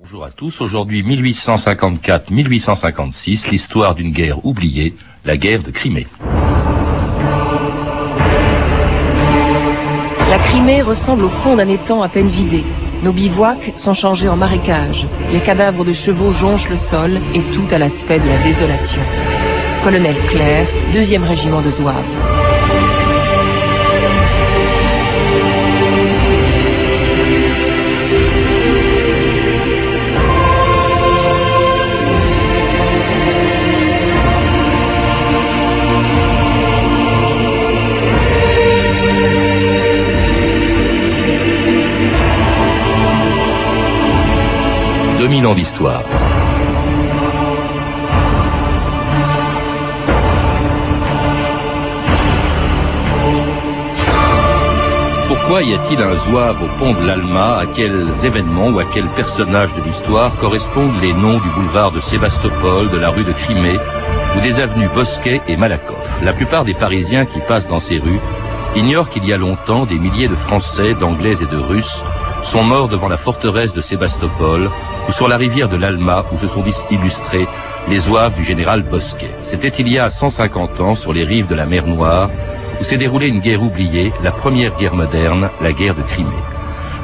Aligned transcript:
Bonjour 0.00 0.24
à 0.24 0.30
tous. 0.30 0.60
Aujourd'hui, 0.60 1.02
1854-1856, 1.02 3.50
l'histoire 3.50 3.96
d'une 3.96 4.12
guerre 4.12 4.46
oubliée, 4.46 4.94
la 5.24 5.36
guerre 5.36 5.64
de 5.64 5.72
Crimée. 5.72 6.06
La 10.30 10.38
Crimée 10.38 10.82
ressemble 10.82 11.24
au 11.24 11.28
fond 11.28 11.56
d'un 11.56 11.66
étang 11.66 12.00
à 12.02 12.08
peine 12.08 12.28
vidé. 12.28 12.62
Nos 13.02 13.12
bivouacs 13.12 13.72
sont 13.76 13.92
changés 13.92 14.28
en 14.28 14.36
marécages. 14.36 15.08
Les 15.32 15.40
cadavres 15.40 15.84
de 15.84 15.92
chevaux 15.92 16.30
jonchent 16.30 16.70
le 16.70 16.76
sol 16.76 17.18
et 17.34 17.42
tout 17.52 17.66
a 17.72 17.78
l'aspect 17.78 18.20
de 18.20 18.28
la 18.28 18.38
désolation. 18.44 19.02
Colonel 19.82 20.14
Claire, 20.28 20.68
deuxième 20.92 21.24
régiment 21.24 21.60
de 21.60 21.70
Zouaves. 21.70 22.47
D'histoire. 45.28 46.02
Pourquoi 55.26 55.62
y 55.62 55.74
a-t-il 55.74 56.00
un 56.00 56.16
zouave 56.16 56.62
au 56.62 56.66
pont 56.78 56.94
de 56.94 57.06
l'Alma? 57.06 57.58
À 57.58 57.66
quels 57.66 58.06
événements 58.24 58.68
ou 58.68 58.78
à 58.78 58.84
quels 58.84 59.08
personnages 59.08 59.74
de 59.74 59.82
l'histoire 59.82 60.34
correspondent 60.36 60.98
les 61.02 61.12
noms 61.12 61.38
du 61.38 61.48
boulevard 61.50 61.90
de 61.90 62.00
Sébastopol, 62.00 62.88
de 62.88 62.96
la 62.96 63.10
rue 63.10 63.24
de 63.24 63.32
Crimée 63.32 63.78
ou 64.34 64.40
des 64.40 64.60
avenues 64.60 64.88
Bosquet 64.94 65.42
et 65.46 65.58
Malakoff? 65.58 66.22
La 66.24 66.32
plupart 66.32 66.64
des 66.64 66.74
Parisiens 66.74 67.26
qui 67.26 67.40
passent 67.40 67.68
dans 67.68 67.80
ces 67.80 67.98
rues 67.98 68.20
ignorent 68.76 69.10
qu'il 69.10 69.26
y 69.26 69.34
a 69.34 69.36
longtemps 69.36 69.84
des 69.84 69.98
milliers 69.98 70.28
de 70.28 70.34
Français, 70.34 70.94
d'Anglais 70.94 71.36
et 71.42 71.46
de 71.46 71.58
Russes 71.58 72.02
sont 72.44 72.62
morts 72.64 72.88
devant 72.88 73.08
la 73.08 73.16
forteresse 73.16 73.74
de 73.74 73.80
Sébastopol 73.80 74.70
ou 75.08 75.12
sur 75.12 75.28
la 75.28 75.36
rivière 75.36 75.68
de 75.68 75.76
l'Alma 75.76 76.24
où 76.32 76.38
se 76.38 76.46
sont 76.46 76.64
illustrés 76.90 77.46
les 77.88 78.00
zouaves 78.00 78.34
du 78.34 78.44
général 78.44 78.82
Bosquet. 78.82 79.30
C'était 79.42 79.72
il 79.78 79.88
y 79.88 79.98
a 79.98 80.10
150 80.10 80.80
ans 80.80 80.94
sur 80.94 81.12
les 81.12 81.24
rives 81.24 81.46
de 81.46 81.54
la 81.54 81.66
mer 81.66 81.86
Noire 81.86 82.30
où 82.80 82.84
s'est 82.84 82.96
déroulée 82.96 83.28
une 83.28 83.40
guerre 83.40 83.62
oubliée, 83.62 84.12
la 84.22 84.30
première 84.30 84.76
guerre 84.76 84.94
moderne, 84.94 85.50
la 85.60 85.72
guerre 85.72 85.94
de 85.94 86.02
Crimée. 86.02 86.30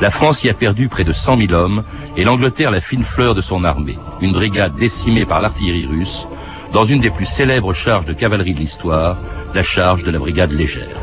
La 0.01 0.11
France 0.11 0.45
y 0.45 0.51
a 0.51 0.55
perdu 0.55 0.89
près 0.89 1.05
de 1.05 1.13
100 1.13 1.39
000 1.39 1.53
hommes 1.53 1.85
et 2.17 2.25
l'Angleterre 2.25 2.71
la 2.71 2.81
fine 2.81 3.05
fleur 3.05 3.35
de 3.35 3.41
son 3.41 3.65
armée, 3.65 3.99
une 4.21 4.33
brigade 4.33 4.75
décimée 4.75 5.25
par 5.25 5.41
l'artillerie 5.41 5.87
russe 5.87 6.27
dans 6.75 6.85
une 6.85 6.99
des 6.99 7.11
plus 7.11 7.25
célèbres 7.25 7.73
charges 7.73 8.05
de 8.05 8.13
cavalerie 8.13 8.53
de 8.53 8.59
l'histoire, 8.59 9.17
la 9.55 9.63
charge 9.63 10.03
de 10.03 10.11
la 10.11 10.19
brigade 10.19 10.51
légère. 10.51 10.97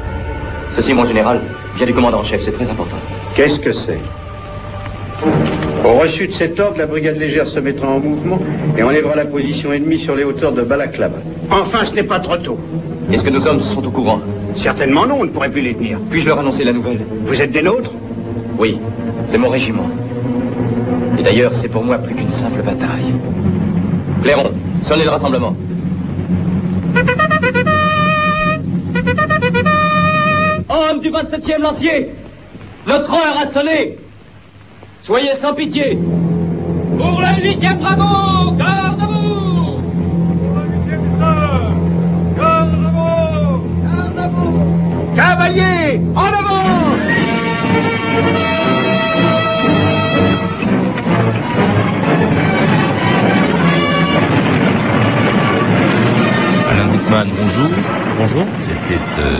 Ceci, 0.75 0.93
mon 0.93 1.05
général, 1.05 1.41
vient 1.77 1.85
du 1.85 1.93
commandant 1.93 2.19
en 2.19 2.23
chef, 2.23 2.41
c'est 2.43 2.51
très 2.51 2.69
important. 2.69 2.97
Qu'est-ce 3.35 3.59
que 3.59 3.71
c'est? 3.71 4.01
Au 5.83 5.93
reçu 5.99 6.27
de 6.27 6.33
cet 6.33 6.59
ordre, 6.59 6.77
la 6.77 6.85
brigade 6.85 7.17
légère 7.17 7.47
se 7.47 7.59
mettra 7.59 7.87
en 7.87 7.99
mouvement 7.99 8.39
et 8.77 8.83
enlèvera 8.83 9.15
la 9.15 9.25
position 9.25 9.73
ennemie 9.73 9.99
sur 9.99 10.15
les 10.15 10.23
hauteurs 10.23 10.51
de 10.51 10.61
Balaklava. 10.61 11.17
Enfin, 11.49 11.85
ce 11.85 11.93
n'est 11.93 12.03
pas 12.03 12.19
trop 12.19 12.37
tôt. 12.37 12.59
Est-ce 13.11 13.23
que 13.23 13.29
nos 13.29 13.45
hommes 13.47 13.61
sont 13.61 13.85
au 13.85 13.91
courant? 13.91 14.21
Certainement 14.55 15.05
non, 15.05 15.17
on 15.21 15.25
ne 15.25 15.29
pourrait 15.29 15.49
plus 15.49 15.61
les 15.61 15.73
tenir. 15.73 15.99
Puis-je 16.09 16.27
leur 16.27 16.39
annoncer 16.39 16.63
la 16.63 16.73
nouvelle? 16.73 16.99
Vous 17.25 17.41
êtes 17.41 17.51
des 17.51 17.61
nôtres? 17.61 17.91
Oui, 18.57 18.77
c'est 19.27 19.37
mon 19.37 19.49
régiment. 19.49 19.89
Et 21.19 21.23
d'ailleurs, 21.23 21.53
c'est 21.53 21.67
pour 21.67 21.83
moi 21.83 21.97
plus 21.97 22.15
qu'une 22.15 22.31
simple 22.31 22.61
bataille. 22.61 23.13
Clairon, 24.23 24.51
sonnez 24.81 25.03
le 25.03 25.09
rassemblement. 25.09 25.55
Hommes 30.69 30.99
du 31.01 31.09
27e 31.09 31.61
lancier, 31.61 32.09
notre 32.87 33.11
heure 33.13 33.37
a 33.43 33.47
sonné. 33.47 33.97
Soyez 35.03 35.35
sans 35.41 35.53
pitié. 35.55 35.97
Pour 36.97 37.21
la 37.21 37.35
huitième 37.37 37.79
bravo, 37.79 38.51
garde 38.51 38.99
vous. 38.99 39.81
Pour 40.37 40.53
la 40.55 40.63
huitième 40.67 41.17
garde 42.37 42.75
vous. 42.93 43.63
Garde 43.83 44.31
vous. 44.31 45.15
Cavalier, 45.15 45.70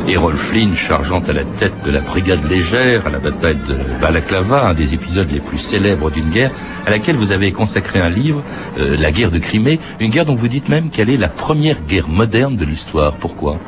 Errol 0.07 0.35
Flynn 0.35 0.75
chargeant 0.75 1.21
à 1.21 1.33
la 1.33 1.43
tête 1.43 1.73
de 1.85 1.91
la 1.91 2.01
brigade 2.01 2.43
légère 2.49 3.07
à 3.07 3.09
la 3.09 3.19
bataille 3.19 3.57
de 3.67 3.77
Balaklava, 4.01 4.67
un 4.67 4.73
des 4.73 4.93
épisodes 4.93 5.31
les 5.31 5.39
plus 5.39 5.57
célèbres 5.57 6.11
d'une 6.11 6.29
guerre, 6.29 6.51
à 6.85 6.89
laquelle 6.89 7.15
vous 7.15 7.31
avez 7.31 7.51
consacré 7.51 7.99
un 7.99 8.09
livre, 8.09 8.43
euh, 8.77 8.97
La 8.97 9.11
guerre 9.11 9.31
de 9.31 9.39
Crimée, 9.39 9.79
une 9.99 10.11
guerre 10.11 10.25
dont 10.25 10.35
vous 10.35 10.47
dites 10.47 10.69
même 10.69 10.89
qu'elle 10.89 11.09
est 11.09 11.17
la 11.17 11.29
première 11.29 11.81
guerre 11.87 12.07
moderne 12.07 12.55
de 12.55 12.65
l'histoire. 12.65 13.15
Pourquoi? 13.15 13.59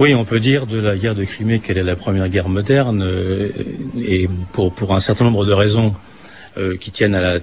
Oui, 0.00 0.14
on 0.14 0.24
peut 0.24 0.40
dire 0.40 0.66
de 0.66 0.78
la 0.78 0.96
guerre 0.96 1.14
de 1.14 1.24
Crimée 1.24 1.60
qu'elle 1.60 1.78
est 1.78 1.82
la 1.82 1.96
première 1.96 2.28
guerre 2.28 2.48
moderne, 2.48 3.02
euh, 3.02 3.50
et 3.98 4.28
pour, 4.52 4.94
un 4.94 5.00
certain 5.00 5.24
nombre 5.24 5.44
de 5.44 5.52
raisons 5.52 5.94
euh, 6.58 6.76
qui 6.76 6.90
tiennent 6.90 7.14
à 7.14 7.20
la 7.20 7.38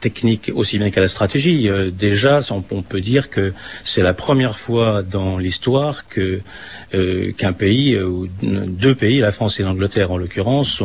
technique 0.00 0.50
aussi 0.54 0.78
bien 0.78 0.90
qu'à 0.90 1.00
la 1.00 1.08
stratégie. 1.08 1.68
Euh, 1.68 1.90
déjà, 1.90 2.40
on, 2.50 2.82
peut 2.82 3.00
dire 3.00 3.30
que 3.30 3.52
c'est 3.84 4.02
la 4.02 4.14
première 4.14 4.58
fois 4.58 5.02
dans 5.02 5.38
l'histoire 5.38 6.08
que 6.08 6.40
euh, 6.94 7.32
qu'un 7.32 7.52
pays 7.52 7.94
euh, 7.94 8.06
ou 8.06 8.28
deux 8.42 8.94
pays, 8.94 9.18
la 9.18 9.32
France 9.32 9.60
et 9.60 9.62
l'Angleterre 9.62 10.10
en 10.12 10.16
l'occurrence, 10.16 10.82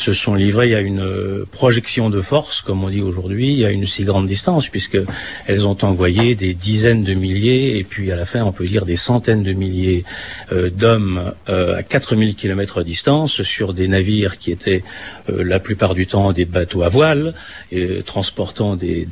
se 0.00 0.12
sont 0.12 0.34
livrés 0.34 0.74
à 0.74 0.80
une 0.80 1.44
projection 1.50 2.10
de 2.10 2.20
force, 2.20 2.62
comme 2.62 2.82
on 2.84 2.88
dit 2.88 3.02
aujourd'hui, 3.02 3.64
à 3.64 3.70
une 3.70 3.86
si 3.86 4.04
grande 4.04 4.26
distance, 4.26 4.68
puisque 4.68 4.98
elles 5.46 5.66
ont 5.66 5.76
envoyé 5.82 6.34
des 6.34 6.54
dizaines 6.54 7.04
de 7.04 7.14
milliers 7.14 7.78
et 7.78 7.84
puis 7.84 8.10
à 8.10 8.16
la 8.16 8.26
fin, 8.26 8.42
on 8.42 8.52
peut 8.52 8.66
dire 8.66 8.86
des 8.86 8.96
centaines 8.96 9.42
de 9.42 9.52
milliers 9.52 10.04
d'hommes 10.50 11.32
à 11.46 11.82
4000 11.82 12.34
km 12.34 12.78
de 12.78 12.84
distance 12.84 13.42
sur 13.42 13.74
des 13.74 13.88
navires 13.88 14.38
qui 14.38 14.50
étaient 14.50 14.82
la 15.28 15.60
plupart 15.60 15.94
du 15.94 16.06
temps 16.06 16.32
des 16.32 16.44
bateaux 16.44 16.82
à 16.82 16.88
voile. 16.88 17.34
Transportant 18.06 18.76
des, 18.76 19.06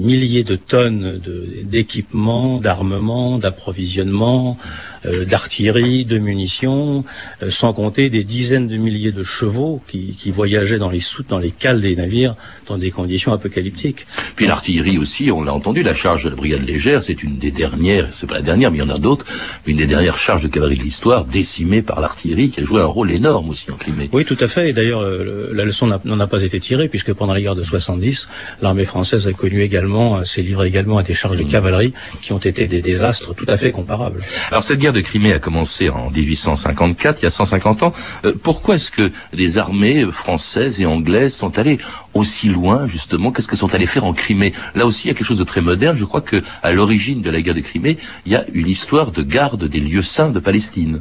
milliers 0.00 0.44
de 0.44 0.56
tonnes 0.56 1.20
d'équipements, 1.64 2.58
d'armements, 2.58 3.38
d'approvisionnement, 3.38 4.58
euh, 5.04 5.24
d'artillerie, 5.24 6.04
de 6.04 6.18
munitions, 6.18 7.04
euh, 7.42 7.50
sans 7.50 7.72
compter 7.72 8.10
des 8.10 8.24
dizaines 8.24 8.68
de 8.68 8.76
milliers 8.76 9.12
de 9.12 9.22
chevaux 9.22 9.82
qui, 9.88 10.31
voyageaient 10.32 10.78
dans 10.78 10.90
les 10.90 11.00
soutes, 11.00 11.28
dans 11.28 11.38
les 11.38 11.50
cales 11.50 11.80
des 11.80 11.94
navires, 11.96 12.34
dans 12.66 12.78
des 12.78 12.90
conditions 12.90 13.32
apocalyptiques. 13.32 14.06
Puis 14.36 14.46
l'artillerie 14.46 14.98
aussi, 14.98 15.30
on 15.30 15.42
l'a 15.42 15.54
entendu, 15.54 15.82
la 15.82 15.94
charge 15.94 16.24
de 16.24 16.30
la 16.30 16.36
brigade 16.36 16.66
légère, 16.66 17.02
c'est 17.02 17.22
une 17.22 17.38
des 17.38 17.50
dernières, 17.50 18.08
c'est 18.12 18.26
pas 18.26 18.34
la 18.34 18.42
dernière, 18.42 18.70
mais 18.70 18.78
il 18.78 18.80
y 18.80 18.84
en 18.84 18.90
a 18.90 18.98
d'autres, 18.98 19.26
une 19.66 19.76
des 19.76 19.86
dernières 19.86 20.18
charges 20.18 20.42
de 20.42 20.48
cavalerie 20.48 20.78
de 20.78 20.82
l'histoire, 20.82 21.24
décimée 21.24 21.82
par 21.82 22.00
l'artillerie, 22.00 22.50
qui 22.50 22.60
a 22.60 22.64
joué 22.64 22.80
un 22.80 22.86
rôle 22.86 23.12
énorme 23.12 23.50
aussi 23.50 23.70
en 23.70 23.76
Crimée. 23.76 24.08
Oui, 24.12 24.24
tout 24.24 24.38
à 24.40 24.48
fait. 24.48 24.70
Et 24.70 24.72
d'ailleurs, 24.72 25.02
euh, 25.02 25.50
la 25.52 25.64
leçon 25.64 25.86
n'en 26.04 26.20
a 26.20 26.26
pas 26.26 26.42
été 26.42 26.58
tirée, 26.60 26.88
puisque 26.88 27.12
pendant 27.12 27.34
la 27.34 27.40
guerre 27.40 27.56
de 27.56 27.62
70, 27.62 28.28
l'armée 28.60 28.84
française 28.84 29.26
a 29.26 29.32
connu 29.32 29.62
également, 29.62 30.24
s'est 30.24 30.42
livrée 30.42 30.68
également 30.68 30.98
à 30.98 31.02
des 31.02 31.14
charges 31.14 31.36
de 31.36 31.42
cavalerie 31.44 31.92
qui 32.20 32.32
ont 32.32 32.38
été 32.38 32.66
des 32.66 32.80
désastres 32.80 33.34
tout 33.34 33.46
à 33.48 33.56
fait 33.56 33.70
comparables. 33.70 34.20
Alors 34.50 34.62
cette 34.62 34.78
guerre 34.78 34.92
de 34.92 35.00
Crimée 35.00 35.32
a 35.32 35.38
commencé 35.38 35.88
en 35.88 36.10
1854, 36.10 37.20
il 37.20 37.24
y 37.24 37.26
a 37.26 37.30
150 37.30 37.82
ans. 37.82 37.92
Euh, 38.24 38.32
pourquoi 38.42 38.76
est-ce 38.76 38.90
que 38.90 39.10
les 39.32 39.58
armées 39.58 40.04
françaises 40.22 40.80
et 40.80 40.86
anglaises 40.86 41.34
sont 41.34 41.58
allées 41.58 41.78
aussi 42.14 42.48
loin, 42.48 42.86
justement 42.86 43.32
Qu'est-ce 43.32 43.48
qu'elles 43.48 43.58
sont 43.58 43.74
allées 43.74 43.86
faire 43.86 44.04
en 44.04 44.12
Crimée? 44.12 44.52
Là 44.76 44.86
aussi, 44.86 45.06
il 45.06 45.08
y 45.08 45.10
a 45.10 45.14
quelque 45.14 45.26
chose 45.26 45.38
de 45.38 45.44
très 45.44 45.60
moderne. 45.60 45.96
Je 45.96 46.04
crois 46.04 46.20
que 46.20 46.42
à 46.62 46.70
l'origine 46.72 47.22
de 47.22 47.30
la 47.30 47.40
guerre 47.42 47.56
de 47.56 47.60
Crimée, 47.60 47.98
il 48.24 48.32
y 48.32 48.36
a 48.36 48.44
une 48.52 48.68
histoire 48.68 49.10
de 49.10 49.22
garde 49.22 49.64
des 49.64 49.80
lieux 49.80 50.02
saints 50.02 50.30
de 50.30 50.38
Palestine. 50.38 51.00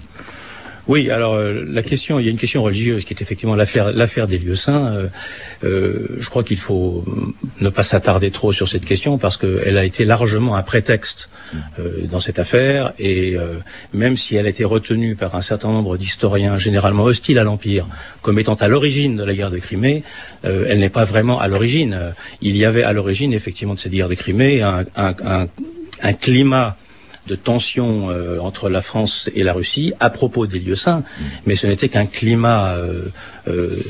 Oui, 0.87 1.09
alors 1.11 1.35
euh, 1.35 1.63
la 1.67 1.83
question, 1.83 2.19
il 2.19 2.25
y 2.25 2.27
a 2.27 2.31
une 2.31 2.37
question 2.37 2.63
religieuse 2.63 3.05
qui 3.05 3.13
est 3.13 3.21
effectivement 3.21 3.55
l'affaire, 3.55 4.27
des 4.27 4.37
lieux 4.37 4.55
saints. 4.55 4.87
Euh, 4.87 5.07
euh, 5.63 6.07
je 6.19 6.29
crois 6.29 6.43
qu'il 6.43 6.57
faut 6.57 7.05
ne 7.59 7.69
pas 7.69 7.83
s'attarder 7.83 8.31
trop 8.31 8.51
sur 8.51 8.67
cette 8.67 8.85
question 8.85 9.17
parce 9.17 9.37
qu'elle 9.37 9.77
a 9.77 9.85
été 9.85 10.05
largement 10.05 10.55
un 10.55 10.63
prétexte 10.63 11.29
dans 12.09 12.19
cette 12.19 12.39
affaire 12.39 12.93
et 12.97 13.35
même 13.93 14.15
si 14.15 14.35
elle 14.35 14.45
a 14.45 14.49
été 14.49 14.63
retenue 14.63 15.15
par 15.15 15.35
un 15.35 15.41
certain 15.41 15.69
nombre 15.69 15.97
d'historiens 15.97 16.57
généralement 16.57 17.03
hostiles 17.03 17.39
à 17.39 17.43
l'empire 17.43 17.85
comme 18.21 18.39
étant 18.39 18.55
à 18.55 18.67
l'origine 18.67 19.17
de 19.17 19.23
la 19.23 19.33
guerre 19.33 19.51
de 19.51 19.59
Crimée, 19.59 20.03
elle 20.43 20.79
n'est 20.79 20.89
pas 20.89 21.03
vraiment 21.03 21.39
à 21.39 21.47
l'origine. 21.47 22.13
Il 22.41 22.55
y 22.55 22.65
avait 22.65 22.83
à 22.83 22.93
l'origine 22.93 23.33
effectivement 23.33 23.73
de 23.73 23.79
cette 23.79 23.91
guerre 23.91 24.09
de 24.09 24.15
Crimée 24.15 24.61
un 24.61 26.13
climat 26.13 26.77
de 27.27 27.35
tension 27.35 28.09
euh, 28.09 28.39
entre 28.39 28.69
la 28.69 28.81
France 28.81 29.29
et 29.35 29.43
la 29.43 29.53
Russie 29.53 29.93
à 29.99 30.09
propos 30.09 30.47
des 30.47 30.59
lieux 30.59 30.75
saints, 30.75 30.99
mm. 30.99 31.23
mais 31.45 31.55
ce 31.55 31.67
n'était 31.67 31.89
qu'un 31.89 32.05
climat 32.05 32.69
euh, 32.69 33.05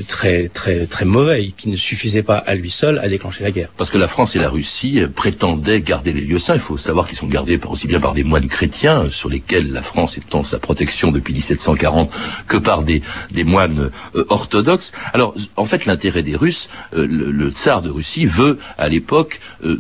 très 0.08 0.50
très 0.50 0.86
très 0.86 1.06
mauvais, 1.06 1.52
qui 1.58 1.70
ne 1.70 1.76
suffisait 1.76 2.24
pas 2.24 2.38
à 2.38 2.56
lui 2.56 2.70
seul 2.70 3.00
à 3.00 3.08
déclencher 3.08 3.44
la 3.44 3.52
guerre. 3.52 3.70
Parce 3.78 3.92
que 3.92 3.98
la 3.98 4.08
France 4.08 4.36
et 4.36 4.40
la 4.40 4.50
Russie 4.50 5.02
prétendaient 5.16 5.82
garder 5.82 6.14
les 6.14 6.22
lieux 6.22 6.40
saints. 6.40 6.56
Il 6.56 6.60
faut 6.60 6.78
savoir 6.78 7.08
qu'ils 7.08 7.18
sont 7.18 7.28
gardés 7.28 7.60
aussi 7.68 7.88
bien 7.88 8.00
par 8.00 8.14
des 8.14 8.24
moines 8.24 8.48
chrétiens, 8.48 9.06
sur 9.10 9.30
lesquels 9.30 9.72
la 9.72 9.82
France 9.82 10.18
étend 10.18 10.44
sa 10.44 10.60
protection 10.60 11.12
depuis 11.12 11.34
1740, 11.34 12.12
que 12.48 12.58
par 12.58 12.84
des, 12.84 13.02
des 13.32 13.44
moines 13.44 13.92
euh, 14.16 14.26
orthodoxes. 14.30 14.92
Alors, 15.14 15.36
en 15.56 15.66
fait, 15.66 15.86
l'intérêt 15.86 16.24
des 16.24 16.36
Russes, 16.36 16.70
euh, 16.96 17.06
le, 17.08 17.52
tsar 17.52 17.82
de 17.82 17.90
Russie 17.90 18.26
veut, 18.26 18.60
à 18.78 18.88
l'époque, 18.88 19.40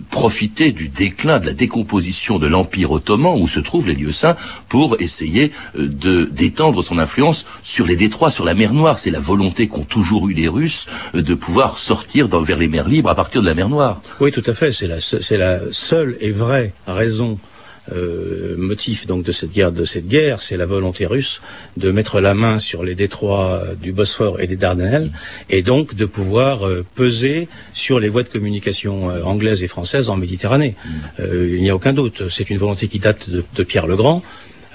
profiter 0.09 0.71
du 0.71 0.89
déclin, 0.89 1.39
de 1.39 1.45
la 1.45 1.53
décomposition 1.53 2.37
de 2.37 2.47
l'Empire 2.47 2.91
ottoman, 2.91 3.39
où 3.39 3.47
se 3.47 3.59
trouvent 3.59 3.87
les 3.87 3.93
lieux 3.93 4.11
saints, 4.11 4.35
pour 4.67 4.99
essayer 4.99 5.51
de 5.75 6.25
d'étendre 6.25 6.83
son 6.83 6.97
influence 6.97 7.45
sur 7.63 7.85
les 7.85 7.95
détroits, 7.95 8.31
sur 8.31 8.45
la 8.45 8.53
mer 8.53 8.73
Noire. 8.73 8.99
C'est 8.99 9.09
la 9.09 9.19
volonté 9.19 9.60
qu'ont 9.67 9.83
toujours 9.83 10.29
eu 10.29 10.33
les 10.33 10.47
Russes 10.47 10.87
euh, 11.15 11.21
de 11.21 11.35
pouvoir 11.35 11.79
sortir 11.79 12.27
dans, 12.27 12.41
vers 12.41 12.57
les 12.57 12.67
mers 12.67 12.87
libres 12.87 13.09
à 13.09 13.15
partir 13.15 13.41
de 13.41 13.47
la 13.47 13.55
mer 13.55 13.69
Noire. 13.69 14.01
Oui, 14.19 14.31
tout 14.31 14.43
à 14.45 14.53
fait. 14.53 14.71
C'est 14.71 14.87
la, 14.87 14.99
c'est 14.99 15.37
la 15.37 15.59
seule 15.71 16.17
et 16.19 16.31
vraie 16.31 16.73
raison 16.87 17.37
euh, 17.91 18.55
motif 18.57 19.07
donc 19.07 19.23
de 19.23 19.31
cette 19.31 19.51
guerre, 19.51 19.71
de 19.71 19.85
cette 19.85 20.07
guerre, 20.07 20.41
c'est 20.41 20.55
la 20.55 20.67
volonté 20.67 21.07
russe 21.07 21.41
de 21.77 21.91
mettre 21.91 22.21
la 22.21 22.35
main 22.35 22.59
sur 22.59 22.83
les 22.83 22.93
détroits 22.93 23.63
du 23.81 23.91
Bosphore 23.91 24.39
et 24.39 24.45
des 24.45 24.55
Dardanelles, 24.55 25.11
et 25.49 25.63
donc 25.63 25.95
de 25.95 26.05
pouvoir 26.05 26.67
euh, 26.67 26.85
peser 26.93 27.47
sur 27.73 27.99
les 27.99 28.07
voies 28.07 28.23
de 28.23 28.29
communication 28.29 29.07
anglaises 29.25 29.63
et 29.63 29.67
françaises 29.67 30.09
en 30.09 30.15
Méditerranée. 30.15 30.75
Mm. 30.85 31.23
il 31.55 31.61
n'y 31.61 31.69
a 31.69 31.75
aucun 31.75 31.93
doute. 31.93 32.29
C'est 32.29 32.49
une 32.49 32.57
volonté 32.57 32.87
qui 32.87 32.99
date 32.99 33.29
de 33.29 33.63
Pierre 33.63 33.87
le 33.87 33.95
Grand. 33.95 34.21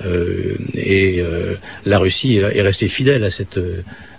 Euh, 0.05 0.57
et 0.75 1.21
euh, 1.21 1.55
la 1.87 1.99
Russie 1.99 2.37
est 2.37 2.63
restée 2.63 2.89
fidèle 2.89 3.25
à 3.25 3.31
cette 3.31 3.59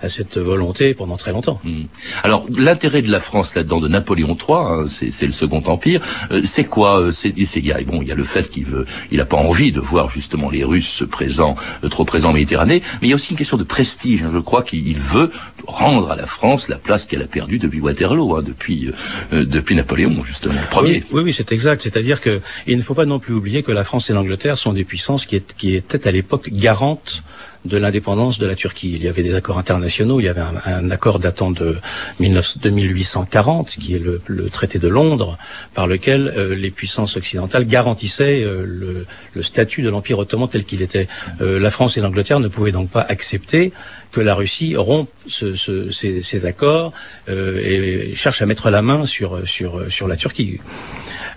à 0.02 0.10
cette 0.10 0.38
volonté 0.38 0.94
pendant 0.94 1.18
très 1.18 1.32
longtemps. 1.32 1.60
Hmm. 1.64 1.84
Alors 2.24 2.46
l'intérêt 2.56 3.02
de 3.02 3.12
la 3.12 3.20
France 3.20 3.56
là-dedans, 3.56 3.80
de 3.80 3.88
Napoléon 3.88 4.38
III, 4.38 4.58
hein, 4.58 4.86
c'est 4.90 5.26
le 5.26 5.32
Second 5.32 5.64
Empire, 5.66 6.02
euh, 6.32 6.42
c'est 6.46 6.66
quoi 6.66 7.12
C'est 7.14 7.34
il 7.38 7.66
y 7.66 7.72
a 7.72 7.82
bon, 7.82 8.02
il 8.02 8.08
y 8.08 8.12
a 8.12 8.16
le 8.16 8.24
fait 8.24 8.50
qu'il 8.50 8.66
veut, 8.66 8.86
il 9.12 9.22
a 9.22 9.26
pas 9.26 9.38
envie 9.38 9.72
de 9.72 9.80
voir 9.80 10.10
justement 10.10 10.50
les 10.50 10.64
Russes 10.64 11.04
présents, 11.10 11.56
trop 11.90 12.06
présents 12.06 12.30
en 12.30 12.34
Méditerranée, 12.34 12.82
mais 13.02 13.08
il 13.08 13.10
y 13.10 13.14
a 13.14 13.16
aussi 13.16 13.32
une 13.32 13.38
question 13.38 13.58
de 13.58 13.64
prestige. 13.64 14.24
Hein, 14.24 14.30
je 14.34 14.40
crois 14.40 14.64
qu'il 14.64 15.00
veut 15.00 15.32
rendre 15.66 16.12
à 16.12 16.16
la 16.16 16.26
France 16.26 16.68
la 16.68 16.78
place 16.78 17.06
qu'elle 17.06 17.22
a 17.22 17.28
perdue 17.28 17.60
depuis 17.60 17.80
Waterloo, 17.80 18.36
hein, 18.36 18.44
depuis 18.44 18.90
depuis 19.32 19.76
Napoléon 19.76 20.24
justement, 20.24 20.56
premier. 20.70 21.04
Oui, 21.12 21.22
oui, 21.24 21.34
c'est 21.34 21.52
exact. 21.52 21.82
C'est-à-dire 21.82 22.22
que 22.22 22.42
il 22.66 22.78
ne 22.78 22.82
faut 22.82 22.94
pas 22.94 23.06
non 23.06 23.20
plus 23.20 23.34
oublier 23.34 23.64
que 23.64 23.72
la 23.72 23.84
France 23.84 24.10
et 24.10 24.14
l'Angleterre 24.14 24.58
sont 24.58 24.74
des 24.74 24.84
puissances 24.84 25.26
qui, 25.26 25.38
est, 25.38 25.56
qui 25.56 25.76
étaient 25.76 26.08
à 26.08 26.12
l'époque 26.12 26.50
garantes 26.52 27.24
de 27.68 27.78
l'indépendance 27.78 28.40
de 28.40 28.48
la 28.48 28.56
Turquie. 28.56 28.94
Il 28.96 29.04
y 29.04 29.08
avait 29.08 29.24
des 29.24 29.36
accords 29.36 29.58
internationaux, 29.58 30.20
il 30.20 30.24
y 30.26 30.30
avait 30.30 30.42
un, 30.66 30.90
accord 30.90 31.20
datant 31.20 31.52
de, 31.52 31.78
1840, 32.20 33.70
qui 33.70 33.96
est 33.96 34.00
le, 34.00 34.50
traité 34.50 34.80
de 34.80 34.88
Londres, 34.88 35.38
par 35.74 35.88
lequel 35.88 36.34
euh, 36.36 36.56
les 36.56 36.72
puissances 36.72 37.18
occidentales 37.18 37.66
garantissaient 37.66 38.42
euh, 38.44 39.06
le, 39.34 39.42
statut 39.42 39.82
de 39.82 39.90
l'Empire 39.90 40.18
ottoman 40.20 40.50
tel 40.50 40.66
qu'il 40.66 40.82
était. 40.82 41.08
Euh, 41.42 41.60
la 41.60 41.70
France 41.70 41.98
et 41.98 42.02
l'Angleterre 42.02 42.40
ne 42.40 42.48
pouvaient 42.48 42.72
donc 42.72 42.90
pas 42.90 43.06
accepter 43.08 43.72
que 44.12 44.22
la 44.22 44.36
Russie 44.36 44.76
rompe 44.76 45.10
ces, 45.28 46.46
accords 46.46 46.94
et 47.28 48.12
cherche 48.16 48.42
à 48.42 48.46
mettre 48.46 48.70
la 48.70 48.82
main 48.82 49.06
sur, 49.06 49.48
sur, 49.48 49.92
sur 49.92 50.08
la 50.08 50.16
Turquie. 50.16 50.60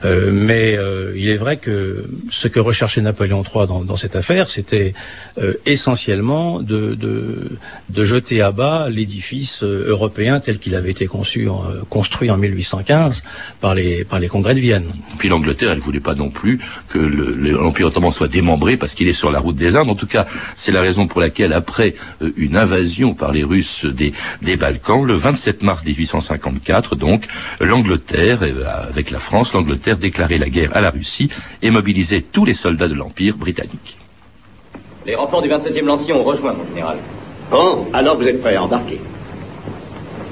Euh, 0.04 0.30
mais 0.32 0.76
euh, 0.76 1.12
il 1.16 1.28
est 1.28 1.36
vrai 1.36 1.58
que 1.58 2.04
ce 2.30 2.48
que 2.48 2.58
recherchait 2.58 3.00
Napoléon 3.00 3.42
III 3.42 3.66
dans, 3.66 3.96
cette 3.96 4.16
affaire, 4.16 4.48
c'était 4.48 4.94
euh, 5.38 5.54
essentiellement 5.66 6.60
de, 6.60 6.94
de, 6.94 7.50
de, 7.90 8.04
jeter 8.04 8.40
à 8.40 8.50
bas 8.50 8.88
l'édifice 8.88 9.62
européen 9.62 10.40
tel 10.40 10.58
qu'il 10.58 10.74
avait 10.74 10.90
été 10.90 11.06
construit 11.06 11.48
en 11.48 12.36
1815 12.36 13.22
par 13.60 13.74
les, 13.74 14.04
par 14.04 14.20
les 14.20 14.28
congrès 14.28 14.54
de 14.54 14.60
Vienne. 14.60 14.86
Puis 15.18 15.28
l'Angleterre, 15.28 15.72
elle 15.72 15.80
voulait 15.80 16.00
pas 16.00 16.14
non 16.14 16.30
plus 16.30 16.60
que 16.88 16.98
l'Empire 16.98 17.88
ottoman 17.88 18.10
soit 18.10 18.28
démembré 18.28 18.76
parce 18.76 18.94
qu'il 18.94 19.08
est 19.08 19.12
sur 19.12 19.30
la 19.30 19.38
route 19.38 19.56
des 19.56 19.76
Indes. 19.76 19.90
En 19.90 19.94
tout 19.94 20.06
cas, 20.06 20.26
c'est 20.54 20.72
la 20.72 20.80
raison 20.80 21.06
pour 21.06 21.20
laquelle, 21.20 21.52
après 21.52 21.94
une 22.36 22.56
invasion 22.60 23.14
par 23.14 23.32
les 23.32 23.44
Russes 23.44 23.84
des, 23.84 24.12
des 24.42 24.56
Balkans, 24.56 25.04
le 25.04 25.14
27 25.14 25.62
mars 25.62 25.84
1854, 25.84 26.96
donc, 26.96 27.26
l'Angleterre, 27.60 28.40
avec 28.88 29.10
la 29.10 29.18
France, 29.18 29.52
l'Angleterre 29.52 29.96
déclarer 29.96 30.38
la 30.38 30.48
guerre 30.48 30.76
à 30.76 30.80
la 30.80 30.90
Russie 30.90 31.28
et 31.62 31.70
mobiliser 31.70 32.22
tous 32.22 32.44
les 32.44 32.54
soldats 32.54 32.88
de 32.88 32.94
l'Empire 32.94 33.36
britannique. 33.36 33.96
Les 35.06 35.14
renforts 35.14 35.42
du 35.42 35.48
27e 35.48 35.84
lancier 35.84 36.12
ont 36.12 36.22
rejoint, 36.22 36.52
mon 36.52 36.66
général. 36.68 36.98
Bon, 37.50 37.86
alors 37.92 38.16
vous 38.16 38.28
êtes 38.28 38.40
prêts 38.40 38.54
à 38.54 38.62
embarquer. 38.62 39.00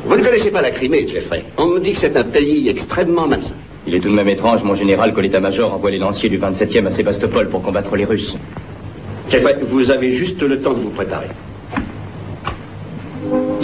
Vous 0.04 0.16
ne 0.16 0.22
connaissez 0.22 0.50
pas 0.50 0.62
la 0.62 0.70
Crimée, 0.70 1.08
Jeffrey. 1.08 1.44
On 1.56 1.66
me 1.66 1.80
dit 1.80 1.92
que 1.92 2.00
c'est 2.00 2.16
un 2.16 2.24
pays 2.24 2.68
extrêmement 2.68 3.26
malsain. 3.26 3.54
Il 3.86 3.94
est 3.94 4.00
tout 4.00 4.08
de 4.10 4.14
même 4.14 4.28
étrange, 4.28 4.62
mon 4.62 4.74
général, 4.74 5.14
que 5.14 5.20
l'état-major 5.20 5.72
envoie 5.72 5.90
les 5.90 5.98
lanciers 5.98 6.28
du 6.28 6.38
27e 6.38 6.86
à 6.86 6.90
Sébastopol 6.90 7.48
pour 7.48 7.62
combattre 7.62 7.96
les 7.96 8.04
Russes. 8.04 8.36
Jeffrey, 9.30 9.58
vous 9.68 9.90
avez 9.90 10.12
juste 10.12 10.40
le 10.42 10.60
temps 10.60 10.74
de 10.74 10.80
vous 10.80 10.90
préparer. 10.90 11.28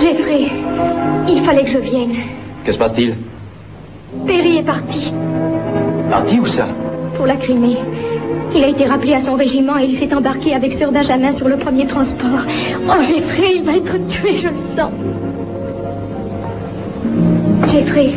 Jeffrey, 0.04 0.48
il 1.26 1.42
fallait 1.44 1.64
que 1.64 1.70
je 1.70 1.78
vienne. 1.78 2.12
Que 2.62 2.72
se 2.72 2.76
passe-t-il? 2.76 3.14
Perry 4.26 4.58
est 4.58 4.62
parti. 4.62 5.10
Parti 6.10 6.38
où 6.38 6.44
ça? 6.44 6.66
Pour 7.16 7.24
la 7.24 7.36
Crimée. 7.36 7.78
Il 8.54 8.62
a 8.62 8.68
été 8.68 8.84
rappelé 8.84 9.14
à 9.14 9.20
son 9.20 9.34
régiment 9.34 9.78
et 9.78 9.86
il 9.86 9.96
s'est 9.96 10.14
embarqué 10.14 10.54
avec 10.54 10.74
Sir 10.74 10.92
Benjamin 10.92 11.32
sur 11.32 11.48
le 11.48 11.56
premier 11.56 11.86
transport. 11.86 12.44
Oh, 12.86 13.02
Jeffrey, 13.02 13.52
il 13.56 13.64
va 13.64 13.78
être 13.78 13.96
tué, 14.06 14.36
je 14.42 14.48
le 14.48 14.76
sens. 14.76 14.92
Jeffrey, 17.72 18.10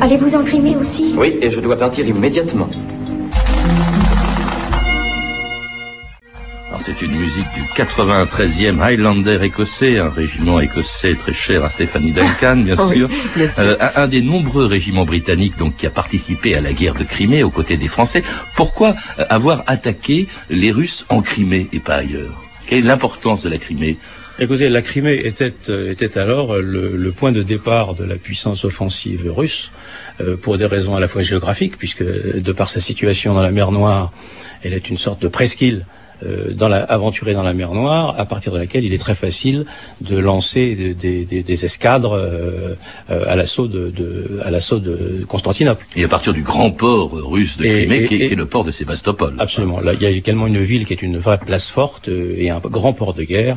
allez-vous 0.00 0.36
en 0.36 0.44
Crimée 0.44 0.76
aussi? 0.76 1.16
Oui, 1.18 1.34
et 1.42 1.50
je 1.50 1.58
dois 1.58 1.76
partir 1.76 2.06
immédiatement. 2.06 2.68
C'est 6.84 7.00
une 7.00 7.16
musique 7.16 7.46
du 7.54 7.62
93e 7.82 8.78
Highlander 8.78 9.38
écossais, 9.42 9.98
un 9.98 10.10
régiment 10.10 10.60
écossais 10.60 11.14
très 11.14 11.32
cher 11.32 11.64
à 11.64 11.70
Stephanie 11.70 12.12
Duncan, 12.12 12.56
bien 12.62 12.76
sûr. 12.76 13.08
Euh, 13.58 13.76
un, 13.96 14.06
des 14.06 14.20
nombreux 14.20 14.66
régiments 14.66 15.06
britanniques 15.06 15.56
donc 15.56 15.78
qui 15.78 15.86
a 15.86 15.90
participé 15.90 16.54
à 16.54 16.60
la 16.60 16.74
guerre 16.74 16.94
de 16.94 17.04
Crimée 17.04 17.42
aux 17.42 17.48
côtés 17.48 17.78
des 17.78 17.88
Français. 17.88 18.22
Pourquoi 18.54 18.94
euh, 19.18 19.24
avoir 19.30 19.64
attaqué 19.66 20.28
les 20.50 20.72
Russes 20.72 21.06
en 21.08 21.22
Crimée 21.22 21.68
et 21.72 21.78
pas 21.80 21.94
ailleurs? 21.94 22.44
Quelle 22.66 22.80
est 22.80 22.82
l'importance 22.82 23.44
de 23.44 23.48
la 23.48 23.56
Crimée? 23.56 23.96
Écoutez, 24.38 24.68
la 24.68 24.82
Crimée 24.82 25.22
était, 25.24 25.54
euh, 25.70 25.90
était 25.90 26.18
alors 26.18 26.56
le, 26.58 27.12
point 27.12 27.32
de 27.32 27.42
départ 27.42 27.94
de 27.94 28.04
la 28.04 28.16
puissance 28.16 28.62
offensive 28.66 29.32
russe, 29.34 29.70
pour 30.42 30.58
des 30.58 30.66
raisons 30.66 30.94
à 30.94 31.00
la 31.00 31.08
fois 31.08 31.22
géographiques, 31.22 31.78
puisque 31.78 32.04
de 32.04 32.52
par 32.52 32.68
sa 32.68 32.80
situation 32.80 33.32
dans 33.32 33.42
la 33.42 33.52
mer 33.52 33.72
Noire, 33.72 34.12
elle 34.62 34.74
est 34.74 34.90
une 34.90 34.98
sorte 34.98 35.22
de 35.22 35.28
presqu'île 35.28 35.86
euh, 35.86 35.93
dans 36.22 36.68
la, 36.68 36.82
aventurée 36.84 37.34
dans 37.34 37.42
la 37.42 37.54
mer 37.54 37.72
Noire, 37.72 38.14
à 38.18 38.24
partir 38.24 38.52
de 38.52 38.58
laquelle 38.58 38.84
il 38.84 38.92
est 38.92 38.98
très 38.98 39.14
facile 39.14 39.66
de 40.00 40.16
lancer 40.16 40.94
des, 40.94 41.64
escadres 41.64 42.14
euh, 42.14 42.74
euh, 43.10 43.24
à 43.26 43.36
l'assaut 43.36 43.68
de, 43.68 44.40
à 44.44 44.50
l'assaut 44.50 44.78
de 44.78 45.24
Constantinople. 45.28 45.84
Et 45.96 46.04
à 46.04 46.08
partir 46.08 46.32
du 46.32 46.42
grand 46.42 46.70
port 46.70 47.12
russe 47.12 47.58
de 47.58 47.64
Crimée, 47.64 48.04
qui, 48.04 48.22
est 48.22 48.34
le 48.34 48.46
port 48.46 48.64
de 48.64 48.70
Sébastopol. 48.70 49.34
Absolument. 49.38 49.80
Là, 49.80 49.94
il 49.94 50.02
y 50.02 50.06
a 50.06 50.10
également 50.10 50.46
une 50.46 50.62
ville 50.62 50.86
qui 50.86 50.92
est 50.92 51.02
une 51.02 51.18
vraie 51.18 51.38
place 51.38 51.70
forte 51.70 52.08
et 52.08 52.50
un 52.50 52.58
grand 52.58 52.92
port 52.92 53.14
de 53.14 53.24
guerre 53.24 53.56